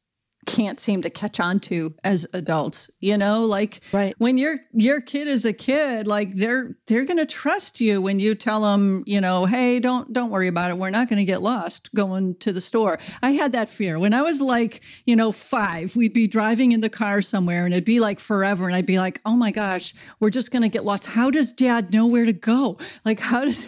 can't 0.45 0.79
seem 0.79 1.01
to 1.03 1.09
catch 1.09 1.39
on 1.39 1.59
to 1.59 1.93
as 2.03 2.25
adults. 2.33 2.89
You 2.99 3.17
know, 3.17 3.45
like 3.45 3.81
Right. 3.93 4.15
when 4.17 4.37
your 4.37 4.57
your 4.73 5.01
kid 5.01 5.27
is 5.27 5.45
a 5.45 5.53
kid, 5.53 6.07
like 6.07 6.33
they're 6.35 6.75
they're 6.87 7.05
going 7.05 7.17
to 7.17 7.25
trust 7.25 7.79
you 7.81 8.01
when 8.01 8.19
you 8.19 8.35
tell 8.35 8.61
them, 8.61 9.03
you 9.05 9.21
know, 9.21 9.45
hey, 9.45 9.79
don't 9.79 10.11
don't 10.11 10.31
worry 10.31 10.47
about 10.47 10.71
it. 10.71 10.77
We're 10.77 10.89
not 10.89 11.07
going 11.09 11.19
to 11.19 11.25
get 11.25 11.41
lost 11.41 11.93
going 11.93 12.35
to 12.35 12.51
the 12.53 12.61
store. 12.61 12.99
I 13.21 13.31
had 13.31 13.51
that 13.51 13.69
fear 13.69 13.99
when 13.99 14.13
I 14.13 14.21
was 14.21 14.41
like, 14.41 14.81
you 15.05 15.15
know, 15.15 15.31
5. 15.31 15.95
We'd 15.95 16.13
be 16.13 16.27
driving 16.27 16.71
in 16.71 16.81
the 16.81 16.89
car 16.89 17.21
somewhere 17.21 17.65
and 17.65 17.73
it'd 17.73 17.85
be 17.85 17.99
like 17.99 18.19
forever 18.19 18.65
and 18.67 18.75
I'd 18.75 18.85
be 18.85 18.97
like, 18.99 19.21
"Oh 19.25 19.35
my 19.35 19.51
gosh, 19.51 19.93
we're 20.19 20.29
just 20.29 20.51
going 20.51 20.63
to 20.63 20.69
get 20.69 20.83
lost. 20.83 21.05
How 21.05 21.29
does 21.29 21.51
dad 21.51 21.93
know 21.93 22.05
where 22.07 22.25
to 22.25 22.33
go? 22.33 22.77
Like 23.05 23.19
how 23.19 23.45
does 23.45 23.67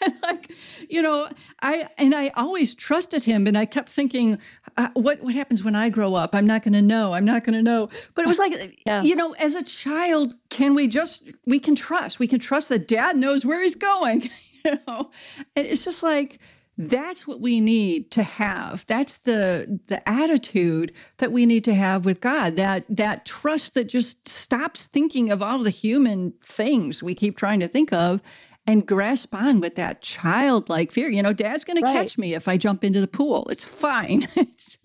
and 0.00 0.14
like 0.22 0.50
you 0.88 1.02
know 1.02 1.28
i 1.60 1.88
and 1.98 2.14
i 2.14 2.28
always 2.36 2.74
trusted 2.74 3.24
him 3.24 3.46
and 3.46 3.58
i 3.58 3.64
kept 3.64 3.88
thinking 3.88 4.38
uh, 4.76 4.87
what 4.94 5.20
what 5.22 5.34
happens 5.34 5.62
when 5.64 5.74
i 5.74 5.88
grow 5.90 6.14
up? 6.14 6.34
I'm 6.34 6.46
not 6.46 6.62
going 6.62 6.74
to 6.74 6.82
know. 6.82 7.12
I'm 7.12 7.24
not 7.24 7.44
going 7.44 7.54
to 7.56 7.62
know. 7.62 7.88
But 8.14 8.24
it 8.24 8.28
was 8.28 8.38
like 8.38 8.82
Yeah. 8.86 9.02
you 9.02 9.14
know 9.16 9.32
as 9.34 9.54
a 9.54 9.62
child 9.62 10.34
can 10.50 10.74
we 10.74 10.88
just 10.88 11.30
we 11.46 11.58
can 11.58 11.74
trust. 11.74 12.18
We 12.18 12.26
can 12.26 12.38
trust 12.38 12.68
that 12.70 12.86
dad 12.88 13.16
knows 13.16 13.44
where 13.46 13.62
he's 13.62 13.76
going 13.76 14.28
you 14.64 14.78
know? 14.86 15.10
And 15.56 15.66
it's 15.66 15.84
just 15.84 16.02
like 16.02 16.38
that's 16.80 17.26
what 17.26 17.40
we 17.40 17.60
need 17.60 18.12
to 18.12 18.22
have. 18.22 18.86
That's 18.86 19.18
the 19.18 19.80
the 19.88 20.06
attitude 20.08 20.92
that 21.16 21.32
we 21.32 21.44
need 21.44 21.64
to 21.64 21.74
have 21.74 22.04
with 22.04 22.20
god 22.20 22.54
that 22.56 22.84
that 22.88 23.26
trust 23.26 23.74
that 23.74 23.84
just 23.88 24.28
stops 24.28 24.86
thinking 24.86 25.30
of 25.30 25.42
all 25.42 25.58
the 25.58 25.70
human 25.70 26.34
things 26.42 27.02
we 27.02 27.14
keep 27.16 27.36
trying 27.36 27.58
to 27.60 27.68
think 27.68 27.92
of 27.92 28.20
and 28.64 28.86
grasp 28.86 29.34
on 29.34 29.60
with 29.60 29.74
that 29.76 30.02
childlike 30.02 30.92
fear. 30.92 31.08
You 31.08 31.22
know 31.22 31.32
dad's 31.32 31.64
going 31.64 31.82
Right. 31.82 31.92
to 31.92 31.98
catch 31.98 32.16
me 32.18 32.34
if 32.34 32.46
i 32.46 32.56
jump 32.56 32.84
into 32.84 33.00
the 33.00 33.08
pool. 33.08 33.48
It's 33.50 33.64
fine. 33.64 34.22
It's- 34.36 34.77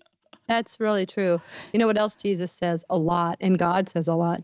That's 0.46 0.78
really 0.80 1.06
true. 1.06 1.40
You 1.72 1.78
know 1.78 1.86
what 1.86 1.96
else 1.98 2.16
Jesus 2.16 2.52
says 2.52 2.84
a 2.90 2.96
lot, 2.98 3.38
and 3.40 3.58
God 3.58 3.88
says 3.88 4.08
a 4.08 4.14
lot? 4.14 4.42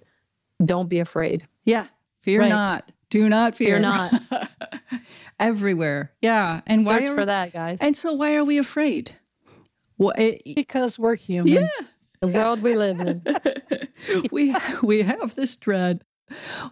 Don't 0.65 0.89
be 0.89 0.99
afraid. 0.99 1.47
yeah 1.65 1.87
fear 2.21 2.41
Right. 2.41 2.49
not 2.51 2.91
do 3.09 3.29
not 3.29 3.57
fear, 3.57 3.79
Fear 3.79 3.79
not. 3.81 4.13
everywhere 5.41 6.13
yeah 6.21 6.61
and 6.67 6.85
why 6.85 7.01
Search 7.01 7.09
are, 7.11 7.15
for 7.15 7.27
that, 7.27 7.53
guys. 7.53 7.81
and 7.81 7.97
so 7.97 8.13
why 8.13 8.37
are 8.37 8.45
we 8.45 8.59
afraid 8.59 9.13
well, 9.99 10.13
it, 10.17 10.43
Because 10.55 10.99
we're 10.99 11.15
human. 11.17 11.53
yeah 11.55 11.69
the 12.21 12.29
world 12.29 12.63
we 12.63 12.77
live 12.77 13.01
in. 13.01 13.23
we 14.31 14.55
we 14.83 15.01
have 15.03 15.35
this 15.37 15.57
dread. 15.57 16.05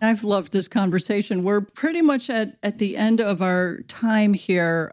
I've 0.02 0.22
loved 0.22 0.52
this 0.52 0.68
conversation. 0.68 1.42
We're 1.42 1.62
pretty 1.62 2.02
much 2.02 2.28
at, 2.28 2.56
at 2.62 2.76
the 2.78 2.98
end 2.98 3.20
of 3.22 3.40
our 3.40 3.78
time 3.88 4.34
here. 4.34 4.92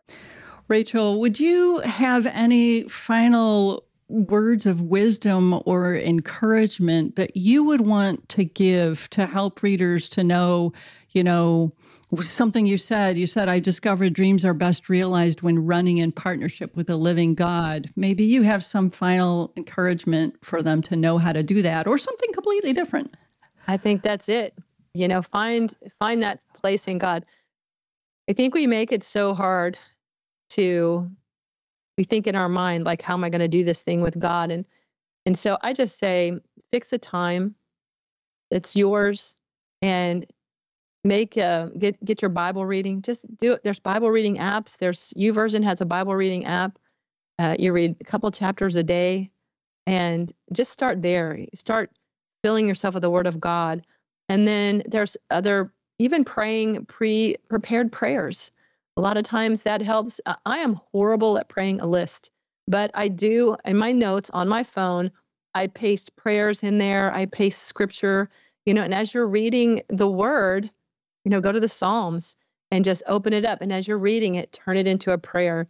Rachel, 0.70 1.20
would 1.20 1.42
you 1.42 1.80
have 1.80 2.26
any 2.26 2.88
final 2.88 3.84
words 4.08 4.66
of 4.66 4.82
wisdom 4.82 5.62
or 5.66 5.96
encouragement 5.96 7.16
that 7.16 7.36
you 7.36 7.64
would 7.64 7.82
want 7.82 8.28
to 8.30 8.46
give 8.46 9.10
to 9.10 9.26
help 9.26 9.64
readers 9.64 10.10
to 10.12 10.24
know, 10.24 10.74
you 11.10 11.24
know, 11.24 11.74
something 12.22 12.66
you 12.66 12.78
said? 12.78 13.18
You 13.18 13.28
said, 13.28 13.50
I 13.50 13.60
discovered 13.60 14.14
dreams 14.14 14.46
are 14.46 14.54
best 14.54 14.90
realized 14.90 15.42
when 15.42 15.66
running 15.66 15.98
in 15.98 16.12
partnership 16.12 16.78
with 16.78 16.90
a 16.90 16.96
living 16.96 17.34
God. 17.34 17.90
Maybe 17.96 18.24
you 18.24 18.44
have 18.44 18.64
some 18.64 18.92
final 18.92 19.52
encouragement 19.58 20.38
for 20.44 20.62
them 20.62 20.82
to 20.84 20.96
know 20.96 21.18
how 21.18 21.34
to 21.34 21.44
do 21.44 21.62
that 21.64 21.88
or 21.88 21.98
something 21.98 22.32
completely 22.32 22.74
different. 22.74 23.16
I 23.68 23.78
think 23.78 24.04
that's 24.04 24.30
it. 24.30 24.54
You 24.94 25.08
know, 25.08 25.22
find 25.22 25.76
find 26.00 26.22
that 26.24 26.44
place 26.54 26.88
in 26.88 27.00
God. 27.00 27.26
I 28.30 28.34
think 28.34 28.54
we 28.54 28.68
make 28.68 28.92
it 28.92 29.04
so 29.04 29.34
hard 29.34 29.78
to 30.52 31.10
we 31.98 32.04
think 32.04 32.28
in 32.28 32.36
our 32.36 32.50
mind 32.50 32.84
like 32.84 33.02
how 33.02 33.14
am 33.14 33.24
I 33.24 33.30
going 33.30 33.40
to 33.40 33.48
do 33.48 33.64
this 33.64 33.82
thing 33.82 34.02
with 34.02 34.20
God 34.20 34.52
and 34.52 34.66
and 35.26 35.38
so 35.38 35.58
I 35.62 35.74
just 35.74 35.98
say 35.98 36.34
fix 36.72 36.94
a 36.94 36.98
time 36.98 37.56
that's 38.52 38.76
yours 38.76 39.38
and 39.82 40.26
make 41.04 41.38
uh 41.38 41.68
get 41.78 42.04
get 42.04 42.22
your 42.22 42.30
Bible 42.30 42.66
reading. 42.66 43.02
Just 43.02 43.26
do 43.38 43.54
it. 43.54 43.64
There's 43.64 43.80
Bible 43.80 44.12
reading 44.12 44.38
apps. 44.38 44.78
There's 44.78 45.14
u 45.16 45.32
YouVersion 45.34 45.64
has 45.64 45.82
a 45.82 45.86
Bible 45.86 46.16
reading 46.16 46.46
app. 46.46 46.78
Uh, 47.38 47.56
you 47.60 47.74
read 47.74 47.96
a 48.00 48.04
couple 48.04 48.30
chapters 48.32 48.76
a 48.76 48.84
day 48.84 49.30
and 49.86 50.32
just 50.54 50.72
start 50.72 51.02
there. 51.02 51.40
Start 51.54 51.92
filling 52.44 52.68
yourself 52.68 52.96
with 52.96 53.02
the 53.02 53.10
word 53.10 53.28
of 53.28 53.40
God. 53.40 53.86
And 54.30 54.48
then 54.48 54.84
there's 54.88 55.18
other, 55.30 55.72
even 56.00 56.24
praying 56.24 56.86
pre 56.86 57.36
prepared 57.50 57.92
prayers. 57.92 58.52
A 58.98 59.02
lot 59.02 59.18
of 59.18 59.24
times 59.24 59.64
that 59.64 59.82
helps. 59.82 60.22
I- 60.26 60.60
am 60.60 60.80
horrible 60.92 61.38
at 61.38 61.50
praying 61.50 61.82
a 61.82 61.86
list, 61.86 62.32
but 62.68 62.92
I 62.94 63.08
do 63.08 63.58
in 63.66 63.78
my 63.78 63.92
notes 63.92 64.30
on 64.32 64.48
my 64.48 64.64
phone, 64.64 65.12
I 65.54 65.68
paste 65.68 66.16
prayers 66.16 66.64
in 66.64 66.78
there, 66.78 67.14
I 67.14 67.26
paste 67.26 67.64
scripture, 67.64 68.30
you 68.66 68.74
know, 68.74 68.84
and 68.84 68.94
as 68.94 69.14
you're 69.14 69.28
reading 69.28 69.82
the 69.90 70.10
word, 70.10 70.70
you 71.24 71.32
know, 71.32 71.42
go 71.42 71.52
to 71.52 71.60
the 71.60 71.70
Psalms 71.70 72.36
and 72.72 72.84
just 72.86 73.04
open 73.08 73.34
it 73.34 73.46
up. 73.46 73.62
And 73.62 73.72
as 73.72 73.88
you're 73.88 73.98
reading 73.98 74.36
it, 74.36 74.52
turn 74.52 74.78
it 74.78 74.88
into 74.88 75.12
a 75.12 75.18
prayer. 75.18 75.68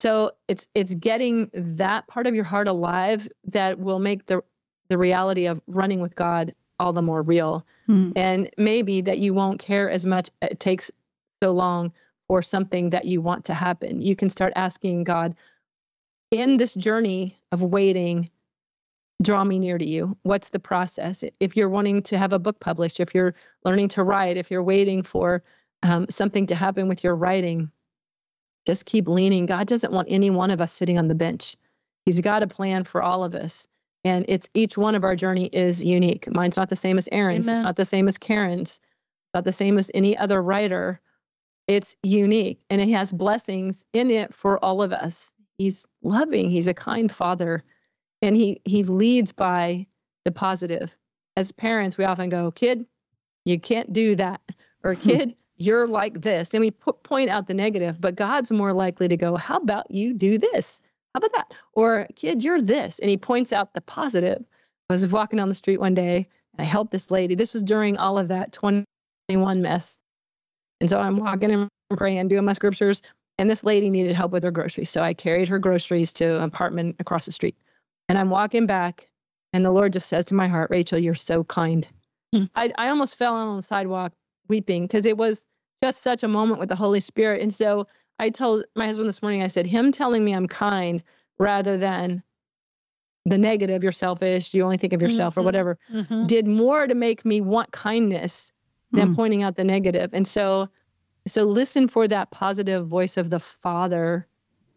So 0.00 0.32
it's 0.48 0.68
it's 0.74 0.94
getting 0.94 1.50
that 1.54 2.06
part 2.08 2.26
of 2.26 2.34
your 2.34 2.44
heart 2.44 2.68
alive 2.68 3.28
that 3.44 3.78
will 3.78 3.98
make 3.98 4.26
the 4.26 4.42
the 4.88 4.98
reality 4.98 5.46
of 5.46 5.60
running 5.66 6.00
with 6.00 6.14
God 6.14 6.54
all 6.78 6.92
the 6.92 7.02
more 7.02 7.22
real. 7.22 7.66
Hmm. 7.86 8.12
And 8.14 8.50
maybe 8.58 9.00
that 9.00 9.18
you 9.18 9.32
won't 9.34 9.58
care 9.58 9.90
as 9.90 10.04
much 10.04 10.30
it 10.42 10.60
takes 10.60 10.90
so 11.42 11.52
long 11.52 11.92
for 12.28 12.42
something 12.42 12.90
that 12.90 13.04
you 13.04 13.20
want 13.20 13.44
to 13.46 13.54
happen. 13.54 14.00
You 14.00 14.16
can 14.16 14.28
start 14.28 14.52
asking 14.56 15.04
God 15.04 15.34
in 16.30 16.56
this 16.56 16.74
journey 16.74 17.38
of 17.52 17.62
waiting 17.62 18.30
draw 19.22 19.44
me 19.44 19.58
near 19.58 19.78
to 19.78 19.86
you. 19.86 20.16
What's 20.22 20.50
the 20.50 20.58
process? 20.58 21.24
If 21.40 21.56
you're 21.56 21.68
wanting 21.68 22.02
to 22.02 22.18
have 22.18 22.32
a 22.32 22.38
book 22.38 22.60
published, 22.60 23.00
if 23.00 23.14
you're 23.14 23.34
learning 23.64 23.88
to 23.88 24.04
write, 24.04 24.36
if 24.36 24.50
you're 24.50 24.62
waiting 24.62 25.02
for 25.02 25.42
um, 25.82 26.06
something 26.08 26.46
to 26.46 26.54
happen 26.54 26.88
with 26.88 27.02
your 27.02 27.14
writing, 27.14 27.70
just 28.66 28.84
keep 28.84 29.08
leaning. 29.08 29.46
God 29.46 29.66
doesn't 29.66 29.92
want 29.92 30.08
any 30.10 30.28
one 30.30 30.50
of 30.50 30.60
us 30.60 30.72
sitting 30.72 30.98
on 30.98 31.08
the 31.08 31.14
bench. 31.14 31.56
He's 32.04 32.20
got 32.20 32.42
a 32.42 32.46
plan 32.46 32.84
for 32.84 33.02
all 33.02 33.24
of 33.24 33.34
us. 33.34 33.66
And 34.04 34.24
it's 34.28 34.48
each 34.54 34.76
one 34.76 34.94
of 34.94 35.02
our 35.02 35.16
journey 35.16 35.46
is 35.46 35.82
unique. 35.82 36.30
Mine's 36.32 36.56
not 36.56 36.68
the 36.68 36.76
same 36.76 36.98
as 36.98 37.08
Erin's. 37.10 37.48
Amen. 37.48 37.58
It's 37.58 37.64
not 37.64 37.76
the 37.76 37.84
same 37.84 38.06
as 38.06 38.18
Karen's. 38.18 38.80
It's 38.80 39.34
not 39.34 39.44
the 39.44 39.52
same 39.52 39.78
as 39.78 39.90
any 39.94 40.16
other 40.16 40.42
writer. 40.42 41.00
It's 41.66 41.96
unique 42.02 42.60
and 42.70 42.80
it 42.80 42.88
has 42.90 43.12
blessings 43.12 43.84
in 43.92 44.10
it 44.10 44.32
for 44.32 44.62
all 44.64 44.82
of 44.82 44.92
us. 44.92 45.32
He's 45.58 45.86
loving. 46.02 46.50
He's 46.50 46.68
a 46.68 46.74
kind 46.74 47.10
father. 47.10 47.64
And 48.22 48.36
he 48.36 48.60
he 48.64 48.82
leads 48.84 49.32
by 49.32 49.86
the 50.24 50.32
positive. 50.32 50.96
As 51.36 51.52
parents, 51.52 51.98
we 51.98 52.04
often 52.04 52.28
go, 52.28 52.50
kid, 52.50 52.86
you 53.44 53.60
can't 53.60 53.92
do 53.92 54.16
that. 54.16 54.40
Or 54.82 54.94
kid, 55.06 55.34
you're 55.56 55.86
like 55.86 56.22
this. 56.22 56.54
And 56.54 56.60
we 56.60 56.70
put, 56.70 57.02
point 57.02 57.30
out 57.30 57.46
the 57.46 57.54
negative, 57.54 58.00
but 58.00 58.14
God's 58.14 58.50
more 58.50 58.72
likely 58.72 59.08
to 59.08 59.16
go, 59.16 59.36
how 59.36 59.58
about 59.58 59.90
you 59.90 60.14
do 60.14 60.38
this? 60.38 60.82
How 61.14 61.18
about 61.18 61.32
that? 61.32 61.54
Or 61.72 62.06
kid, 62.14 62.44
you're 62.44 62.60
this. 62.60 62.98
And 62.98 63.08
he 63.08 63.16
points 63.16 63.52
out 63.52 63.74
the 63.74 63.80
positive. 63.80 64.44
I 64.88 64.92
was 64.92 65.06
walking 65.06 65.38
down 65.38 65.48
the 65.48 65.54
street 65.54 65.80
one 65.80 65.94
day 65.94 66.28
and 66.56 66.66
I 66.66 66.68
helped 66.68 66.90
this 66.90 67.10
lady. 67.10 67.34
This 67.34 67.52
was 67.52 67.62
during 67.62 67.96
all 67.96 68.18
of 68.18 68.28
that 68.28 68.52
21 68.52 69.62
mess. 69.62 69.98
And 70.80 70.90
so 70.90 70.98
I'm 71.00 71.16
walking 71.16 71.50
and 71.50 71.68
praying, 71.96 72.28
doing 72.28 72.44
my 72.44 72.52
scriptures, 72.52 73.02
and 73.38 73.50
this 73.50 73.64
lady 73.64 73.90
needed 73.90 74.14
help 74.14 74.32
with 74.32 74.44
her 74.44 74.50
groceries. 74.50 74.90
So 74.90 75.02
I 75.02 75.14
carried 75.14 75.48
her 75.48 75.58
groceries 75.58 76.12
to 76.14 76.36
an 76.36 76.42
apartment 76.42 76.96
across 76.98 77.26
the 77.26 77.32
street. 77.32 77.56
And 78.08 78.18
I'm 78.18 78.30
walking 78.30 78.66
back, 78.66 79.08
and 79.52 79.64
the 79.64 79.70
Lord 79.70 79.92
just 79.92 80.08
says 80.08 80.24
to 80.26 80.34
my 80.34 80.48
heart, 80.48 80.70
Rachel, 80.70 80.98
you're 80.98 81.14
so 81.14 81.44
kind. 81.44 81.86
Hmm. 82.34 82.44
I, 82.54 82.72
I 82.78 82.88
almost 82.88 83.16
fell 83.16 83.34
on 83.34 83.56
the 83.56 83.62
sidewalk 83.62 84.12
weeping 84.48 84.84
because 84.84 85.06
it 85.06 85.16
was 85.16 85.46
just 85.82 86.02
such 86.02 86.22
a 86.22 86.28
moment 86.28 86.60
with 86.60 86.68
the 86.68 86.76
Holy 86.76 87.00
Spirit. 87.00 87.42
And 87.42 87.52
so 87.52 87.86
I 88.18 88.30
told 88.30 88.64
my 88.74 88.86
husband 88.86 89.08
this 89.08 89.22
morning, 89.22 89.42
I 89.42 89.46
said, 89.48 89.66
Him 89.66 89.92
telling 89.92 90.24
me 90.24 90.32
I'm 90.32 90.46
kind 90.48 91.02
rather 91.38 91.76
than 91.76 92.22
the 93.26 93.36
negative, 93.38 93.82
you're 93.82 93.92
selfish, 93.92 94.54
you 94.54 94.62
only 94.62 94.76
think 94.76 94.92
of 94.92 95.02
yourself 95.02 95.36
or 95.36 95.40
Mhm. 95.40 95.44
whatever, 95.44 95.78
Mhm. 95.92 96.26
did 96.28 96.46
more 96.46 96.86
to 96.86 96.94
make 96.94 97.24
me 97.24 97.40
want 97.40 97.72
kindness 97.72 98.52
than 98.96 99.10
Mm. 99.10 99.16
pointing 99.16 99.42
out 99.44 99.56
the 99.56 99.64
negative. 99.64 100.10
And 100.12 100.26
so 100.26 100.68
so 101.28 101.44
listen 101.44 101.88
for 101.88 102.08
that 102.08 102.30
positive 102.32 102.86
voice 102.88 103.16
of 103.16 103.30
the 103.30 103.40
father 103.40 104.26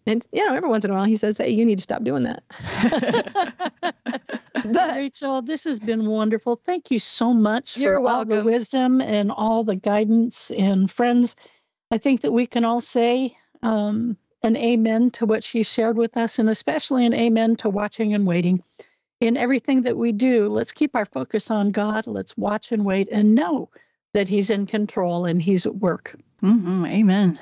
And 0.07 0.25
you 0.33 0.43
know, 0.45 0.55
every 0.55 0.69
once 0.69 0.85
in 0.85 0.91
a 0.91 0.95
while 0.95 1.05
he 1.05 1.15
says, 1.15 1.37
Hey, 1.37 1.49
you 1.51 1.65
need 1.65 1.77
to 1.77 1.83
stop 1.83 2.03
doing 2.03 2.23
that. 2.23 2.43
but 4.65 4.95
Rachel, 4.95 5.41
this 5.41 5.63
has 5.65 5.79
been 5.79 6.07
wonderful. 6.07 6.55
Thank 6.65 6.91
you 6.91 6.99
so 6.99 7.33
much 7.33 7.75
for 7.75 7.99
all 8.07 8.25
the 8.25 8.43
wisdom 8.43 9.01
and 9.01 9.31
all 9.31 9.63
the 9.63 9.75
guidance. 9.75 10.51
And 10.51 10.89
friends, 10.89 11.35
I 11.91 11.97
think 11.99 12.21
that 12.21 12.31
we 12.33 12.47
can 12.47 12.65
all 12.65 12.81
say 12.81 13.37
um, 13.61 14.17
an 14.43 14.55
amen 14.57 15.11
to 15.11 15.25
what 15.25 15.43
she 15.43 15.63
shared 15.63 15.97
with 15.97 16.17
us, 16.17 16.39
and 16.39 16.49
especially 16.49 17.05
an 17.05 17.13
amen 17.13 17.55
to 17.57 17.69
watching 17.69 18.13
and 18.13 18.25
waiting. 18.25 18.63
In 19.21 19.37
everything 19.37 19.81
that 19.83 19.97
we 19.97 20.11
do, 20.13 20.47
let's 20.49 20.71
keep 20.71 20.95
our 20.95 21.05
focus 21.05 21.51
on 21.51 21.71
God. 21.71 22.07
Let's 22.07 22.37
watch 22.37 22.71
and 22.71 22.85
wait 22.85 23.09
and 23.11 23.35
know 23.35 23.69
that 24.13 24.27
He's 24.27 24.49
in 24.49 24.65
control 24.65 25.25
and 25.25 25.41
He's 25.41 25.65
at 25.65 25.75
work. 25.77 26.15
Mhm, 26.41 26.87
Amen. 26.89 27.39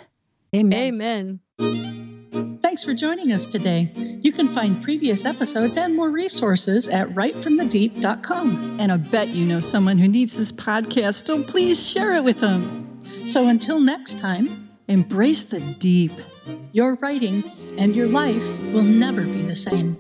Amen. 0.56 1.40
Amen. 1.62 2.60
Thanks 2.62 2.84
for 2.84 2.94
joining 2.94 3.32
us 3.32 3.46
today. 3.46 3.92
You 4.22 4.32
can 4.32 4.54
find 4.54 4.84
previous 4.84 5.26
episodes 5.26 5.78
and 5.78 5.96
more 5.96 6.10
resources 6.10 6.90
at 6.90 7.08
writefromthedeep.com. 7.10 8.78
And 8.80 8.92
I 8.92 8.98
bet 8.98 9.30
you 9.30 9.46
know 9.46 9.62
someone 9.62 9.98
who 9.98 10.08
needs 10.08 10.36
this 10.36 10.52
podcast, 10.52 11.26
so 11.28 11.44
please 11.44 11.88
share 11.90 12.14
it 12.14 12.24
with 12.24 12.40
them. 12.40 13.02
So 13.26 13.48
until 13.48 13.80
next 13.80 14.18
time, 14.20 14.64
Embrace 14.90 15.44
the 15.44 15.60
deep. 15.60 16.14
your 16.72 16.96
writing 16.96 17.44
and 17.78 17.94
your 17.94 18.08
life 18.08 18.48
will 18.72 18.84
never 18.84 19.24
be 19.24 19.42
the 19.46 19.56
same. 19.56 19.98